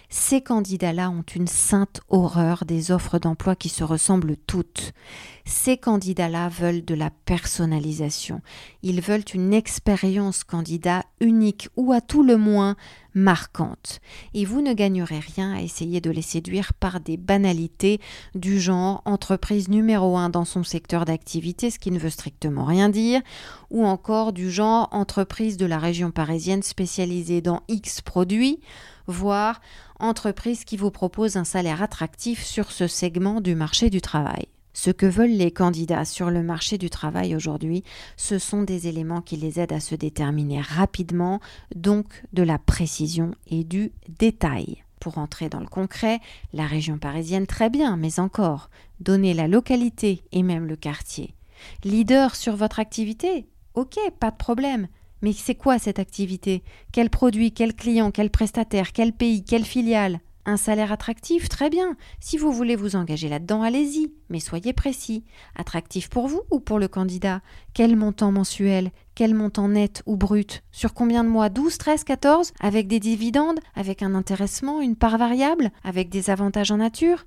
ces 0.10 0.42
candidats-là 0.42 1.12
ont 1.12 1.24
une 1.36 1.48
sainte 1.48 2.02
horreur 2.10 2.66
des 2.66 2.92
offres 2.92 3.20
d'emploi 3.20 3.56
qui 3.56 3.70
se 3.70 3.84
ressemblent 3.84 4.38
toutes. 4.48 4.94
Ces 5.46 5.78
candidats-là 5.78 6.50
veulent 6.50 6.84
de 6.84 6.96
la 6.96 7.12
personnalisation. 7.26 8.42
Ils 8.82 9.02
veulent 9.02 9.24
une 9.34 9.54
expérience 9.54 10.44
candidat 10.44 11.04
unique 11.22 11.70
ou 11.76 11.94
à 11.94 12.02
tout 12.02 12.24
le 12.24 12.38
moins 12.38 12.76
marquante. 13.14 14.00
Et 14.34 14.46
vous 14.46 14.62
ne 14.62 14.74
gagnerez 14.74 15.20
rien 15.20 15.54
à 15.54 15.62
essayer 15.62 16.02
de 16.02 16.12
les 16.12 16.22
séduire 16.22 16.74
par 16.74 17.00
des 17.00 17.18
banalités 17.18 18.00
du 18.34 18.60
genre 18.60 19.02
entreprise 19.06 19.70
numéro 19.70 20.18
un 20.18 20.30
dans 20.30 20.46
son 20.46 20.64
secteur 20.64 21.06
d'activité, 21.06 21.70
ce 21.70 21.80
qui 21.80 21.92
ne 21.92 22.00
veut 22.00 22.10
strictement 22.10 22.66
rien 22.66 22.90
dire, 22.90 23.22
ou 23.70 23.86
encore 23.86 24.34
du 24.34 24.50
genre 24.52 24.90
entreprise 24.92 25.58
de 25.58 25.66
la 25.66 25.78
région 25.78 26.12
parisienne 26.12 26.64
spécialisée 26.64 27.42
dans 27.42 27.62
X 27.68 28.02
produits, 28.02 28.60
voire 29.08 29.60
entreprise 30.00 30.64
qui 30.64 30.78
vous 30.78 30.92
propose 30.92 31.38
un 31.38 31.44
salaire 31.44 31.84
attractif 31.84 32.44
sur 32.44 32.72
ce 32.72 32.88
segment 32.88 33.42
du 33.42 33.56
marché 33.56 33.90
du 33.90 34.02
travail. 34.02 34.48
Ce 34.74 34.92
que 34.92 35.06
veulent 35.06 35.30
les 35.30 35.52
candidats 35.52 36.06
sur 36.06 36.30
le 36.30 36.44
marché 36.44 36.78
du 36.78 36.90
travail 36.90 37.36
aujourd'hui, 37.36 37.84
ce 38.18 38.40
sont 38.40 38.64
des 38.64 38.88
éléments 38.88 39.22
qui 39.22 39.36
les 39.36 39.60
aident 39.60 39.74
à 39.74 39.80
se 39.80 39.96
déterminer 39.96 40.62
rapidement, 40.62 41.42
donc 41.76 42.24
de 42.34 42.44
la 42.44 42.60
précision 42.60 43.32
et 43.48 43.64
du 43.64 43.92
détail. 44.20 44.84
Pour 45.00 45.18
entrer 45.18 45.50
dans 45.50 45.60
le 45.60 45.68
concret, 45.68 46.20
la 46.54 46.66
région 46.66 46.98
parisienne 46.98 47.48
très 47.48 47.70
bien, 47.70 47.98
mais 47.98 48.20
encore, 48.20 48.70
donner 49.00 49.34
la 49.34 49.48
localité 49.48 50.24
et 50.32 50.44
même 50.44 50.66
le 50.66 50.76
quartier. 50.76 51.36
Leader 51.84 52.36
sur 52.36 52.56
votre 52.56 52.80
activité? 52.80 53.48
Ok, 53.74 53.98
pas 54.20 54.32
de 54.32 54.38
problème, 54.38 54.88
mais 55.22 55.34
c'est 55.34 55.56
quoi 55.56 55.80
cette 55.80 56.00
activité? 56.00 56.64
Quel 56.92 57.10
produit, 57.10 57.52
quel 57.52 57.74
client, 57.74 58.12
quel 58.12 58.30
prestataire, 58.30 58.94
quel 58.94 59.14
pays, 59.14 59.44
quelle 59.44 59.66
filiale? 59.66 60.20
Un 60.46 60.58
salaire 60.58 60.92
attractif? 60.92 61.48
Très 61.48 61.70
bien. 61.70 61.96
Si 62.20 62.38
vous 62.38 62.52
voulez 62.52 62.76
vous 62.76 62.96
engager 62.96 63.30
là-dedans, 63.30 63.62
allez-y, 63.62 64.12
mais 64.30 64.40
soyez 64.40 64.74
précis. 64.74 65.24
Attractif 65.56 66.10
pour 66.10 66.28
vous 66.28 66.42
ou 66.50 66.60
pour 66.60 66.80
le 66.80 66.88
candidat? 66.88 67.42
Quel 67.74 67.96
montant 67.96 68.32
mensuel? 68.32 68.92
Quel 69.14 69.36
montant 69.36 69.68
net 69.68 70.02
ou 70.08 70.16
brut? 70.16 70.64
Sur 70.72 70.94
combien 70.94 71.24
de 71.24 71.30
mois? 71.30 71.50
12, 71.50 71.78
13, 71.78 72.04
14 72.04 72.54
Avec 72.62 72.88
des 72.88 73.00
dividendes? 73.00 73.60
Avec 73.76 74.02
un 74.02 74.16
intéressement? 74.16 74.82
Une 74.82 74.96
part 74.96 75.18
variable? 75.18 75.72
Avec 75.84 76.10
des 76.10 76.30
avantages 76.32 76.72
en 76.72 76.78
nature? 76.78 77.26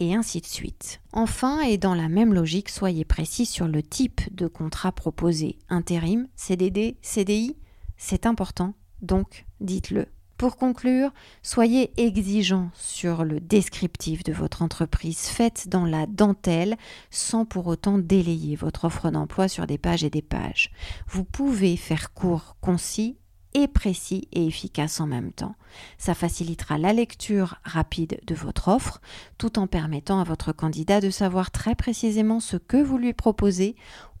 Et 0.00 0.14
ainsi 0.14 0.40
de 0.40 0.46
suite. 0.46 1.00
Enfin, 1.12 1.60
et 1.60 1.78
dans 1.78 1.94
la 1.94 2.08
même 2.08 2.34
logique, 2.34 2.68
soyez 2.70 3.04
précis 3.04 3.46
sur 3.46 3.68
le 3.68 3.82
type 3.82 4.22
de 4.34 4.48
contrat 4.48 4.92
proposé. 4.92 5.58
Intérim, 5.68 6.26
CDD, 6.34 6.96
CDI, 7.02 7.56
c'est 7.96 8.26
important, 8.26 8.74
donc 9.02 9.46
dites-le. 9.60 10.06
Pour 10.40 10.56
conclure, 10.56 11.10
soyez 11.42 11.92
exigeant 11.98 12.70
sur 12.72 13.24
le 13.24 13.40
descriptif 13.40 14.24
de 14.24 14.32
votre 14.32 14.62
entreprise, 14.62 15.26
faites 15.26 15.68
dans 15.68 15.84
la 15.84 16.06
dentelle 16.06 16.78
sans 17.10 17.44
pour 17.44 17.66
autant 17.66 17.98
délayer 17.98 18.56
votre 18.56 18.86
offre 18.86 19.10
d'emploi 19.10 19.48
sur 19.48 19.66
des 19.66 19.76
pages 19.76 20.02
et 20.02 20.08
des 20.08 20.22
pages. 20.22 20.70
Vous 21.06 21.24
pouvez 21.24 21.76
faire 21.76 22.14
court, 22.14 22.56
concis 22.62 23.18
et 23.54 23.68
précis 23.68 24.28
et 24.32 24.46
efficace 24.46 25.00
en 25.00 25.06
même 25.06 25.32
temps. 25.32 25.54
Ça 25.98 26.14
facilitera 26.14 26.78
la 26.78 26.92
lecture 26.92 27.56
rapide 27.64 28.20
de 28.26 28.34
votre 28.34 28.68
offre 28.68 29.00
tout 29.38 29.58
en 29.58 29.66
permettant 29.66 30.20
à 30.20 30.24
votre 30.24 30.52
candidat 30.52 31.00
de 31.00 31.10
savoir 31.10 31.50
très 31.50 31.74
précisément 31.74 32.40
ce 32.40 32.56
que 32.56 32.76
vous 32.76 32.98
lui 32.98 33.12
proposez, 33.12 33.76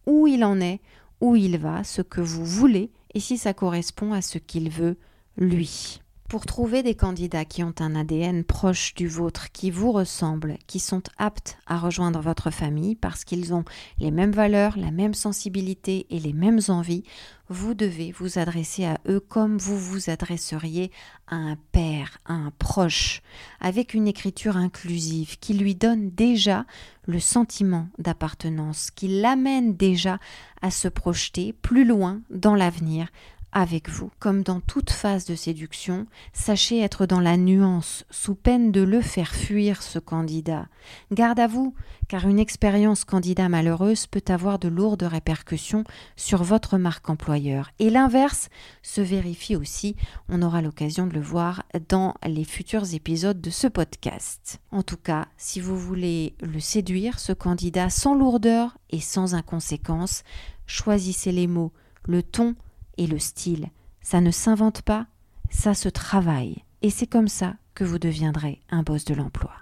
où 0.06 0.26
il 0.26 0.44
en 0.44 0.60
est, 0.60 0.80
où 1.20 1.36
il 1.36 1.58
va, 1.58 1.84
ce 1.84 2.02
que 2.02 2.20
vous 2.20 2.44
voulez 2.44 2.90
et 3.14 3.20
si 3.20 3.38
ça 3.38 3.54
correspond 3.54 4.12
à 4.12 4.22
ce 4.22 4.38
qu'il 4.38 4.70
veut 4.70 4.96
lui. 5.36 6.00
Pour 6.30 6.46
trouver 6.46 6.84
des 6.84 6.94
candidats 6.94 7.44
qui 7.44 7.64
ont 7.64 7.74
un 7.80 7.96
ADN 7.96 8.44
proche 8.44 8.94
du 8.94 9.08
vôtre, 9.08 9.50
qui 9.50 9.72
vous 9.72 9.90
ressemblent, 9.90 10.58
qui 10.68 10.78
sont 10.78 11.02
aptes 11.18 11.58
à 11.66 11.76
rejoindre 11.76 12.20
votre 12.20 12.52
famille 12.52 12.94
parce 12.94 13.24
qu'ils 13.24 13.52
ont 13.52 13.64
les 13.98 14.12
mêmes 14.12 14.30
valeurs, 14.30 14.78
la 14.78 14.92
même 14.92 15.12
sensibilité 15.12 16.06
et 16.08 16.20
les 16.20 16.32
mêmes 16.32 16.60
envies, 16.68 17.02
vous 17.48 17.74
devez 17.74 18.12
vous 18.12 18.38
adresser 18.38 18.84
à 18.84 19.00
eux 19.08 19.18
comme 19.18 19.58
vous 19.58 19.76
vous 19.76 20.08
adresseriez 20.08 20.92
à 21.26 21.34
un 21.34 21.56
père, 21.72 22.18
à 22.24 22.34
un 22.34 22.52
proche, 22.60 23.22
avec 23.60 23.92
une 23.92 24.06
écriture 24.06 24.56
inclusive 24.56 25.36
qui 25.40 25.54
lui 25.54 25.74
donne 25.74 26.10
déjà 26.10 26.64
le 27.08 27.18
sentiment 27.18 27.88
d'appartenance, 27.98 28.92
qui 28.92 29.08
l'amène 29.20 29.74
déjà 29.74 30.20
à 30.62 30.70
se 30.70 30.86
projeter 30.86 31.52
plus 31.54 31.84
loin 31.84 32.20
dans 32.30 32.54
l'avenir 32.54 33.08
avec 33.52 33.88
vous. 33.88 34.10
Comme 34.18 34.42
dans 34.42 34.60
toute 34.60 34.90
phase 34.90 35.24
de 35.24 35.34
séduction, 35.34 36.06
sachez 36.32 36.80
être 36.80 37.06
dans 37.06 37.20
la 37.20 37.36
nuance, 37.36 38.04
sous 38.10 38.34
peine 38.34 38.72
de 38.72 38.82
le 38.82 39.00
faire 39.00 39.34
fuir 39.34 39.82
ce 39.82 39.98
candidat. 39.98 40.68
Garde 41.12 41.40
à 41.40 41.46
vous, 41.46 41.74
car 42.08 42.26
une 42.26 42.38
expérience 42.38 43.04
candidat 43.04 43.48
malheureuse 43.48 44.06
peut 44.06 44.22
avoir 44.28 44.58
de 44.58 44.68
lourdes 44.68 45.02
répercussions 45.02 45.84
sur 46.16 46.42
votre 46.42 46.78
marque 46.78 47.08
employeur. 47.10 47.70
Et 47.78 47.90
l'inverse 47.90 48.48
se 48.82 49.00
vérifie 49.00 49.56
aussi, 49.56 49.96
on 50.28 50.42
aura 50.42 50.62
l'occasion 50.62 51.06
de 51.06 51.14
le 51.14 51.20
voir 51.20 51.64
dans 51.88 52.14
les 52.26 52.44
futurs 52.44 52.94
épisodes 52.94 53.40
de 53.40 53.50
ce 53.50 53.66
podcast. 53.66 54.60
En 54.70 54.82
tout 54.82 54.96
cas, 54.96 55.26
si 55.36 55.60
vous 55.60 55.78
voulez 55.78 56.34
le 56.40 56.60
séduire, 56.60 57.18
ce 57.18 57.32
candidat 57.32 57.90
sans 57.90 58.14
lourdeur 58.14 58.76
et 58.90 59.00
sans 59.00 59.34
inconséquence, 59.34 60.22
choisissez 60.66 61.32
les 61.32 61.46
mots, 61.46 61.72
le 62.04 62.22
ton, 62.22 62.54
et 63.00 63.06
le 63.06 63.18
style. 63.18 63.70
Ça 64.02 64.20
ne 64.20 64.30
s'invente 64.30 64.82
pas, 64.82 65.06
ça 65.50 65.74
se 65.74 65.88
travaille. 65.88 66.62
Et 66.82 66.90
c'est 66.90 67.06
comme 67.06 67.28
ça 67.28 67.54
que 67.74 67.82
vous 67.82 67.98
deviendrez 67.98 68.60
un 68.70 68.82
boss 68.82 69.04
de 69.04 69.14
l'emploi. 69.14 69.52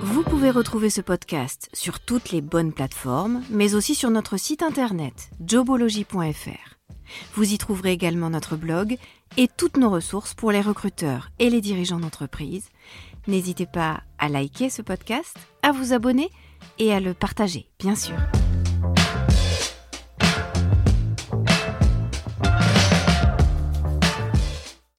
Vous 0.00 0.22
pouvez 0.22 0.50
retrouver 0.50 0.88
ce 0.88 1.00
podcast 1.00 1.68
sur 1.72 2.00
toutes 2.00 2.30
les 2.30 2.40
bonnes 2.40 2.72
plateformes, 2.72 3.42
mais 3.50 3.74
aussi 3.74 3.94
sur 3.94 4.10
notre 4.10 4.36
site 4.36 4.62
internet 4.62 5.30
jobology.fr. 5.44 6.78
Vous 7.34 7.52
y 7.52 7.58
trouverez 7.58 7.92
également 7.92 8.30
notre 8.30 8.56
blog 8.56 8.96
et 9.36 9.48
toutes 9.48 9.76
nos 9.76 9.90
ressources 9.90 10.34
pour 10.34 10.52
les 10.52 10.60
recruteurs 10.60 11.30
et 11.38 11.50
les 11.50 11.60
dirigeants 11.60 12.00
d'entreprise. 12.00 12.68
N'hésitez 13.26 13.66
pas 13.66 14.02
à 14.18 14.28
liker 14.28 14.70
ce 14.70 14.82
podcast, 14.82 15.36
à 15.62 15.72
vous 15.72 15.92
abonner 15.92 16.30
et 16.78 16.92
à 16.92 17.00
le 17.00 17.14
partager, 17.14 17.68
bien 17.78 17.94
sûr. 17.94 18.16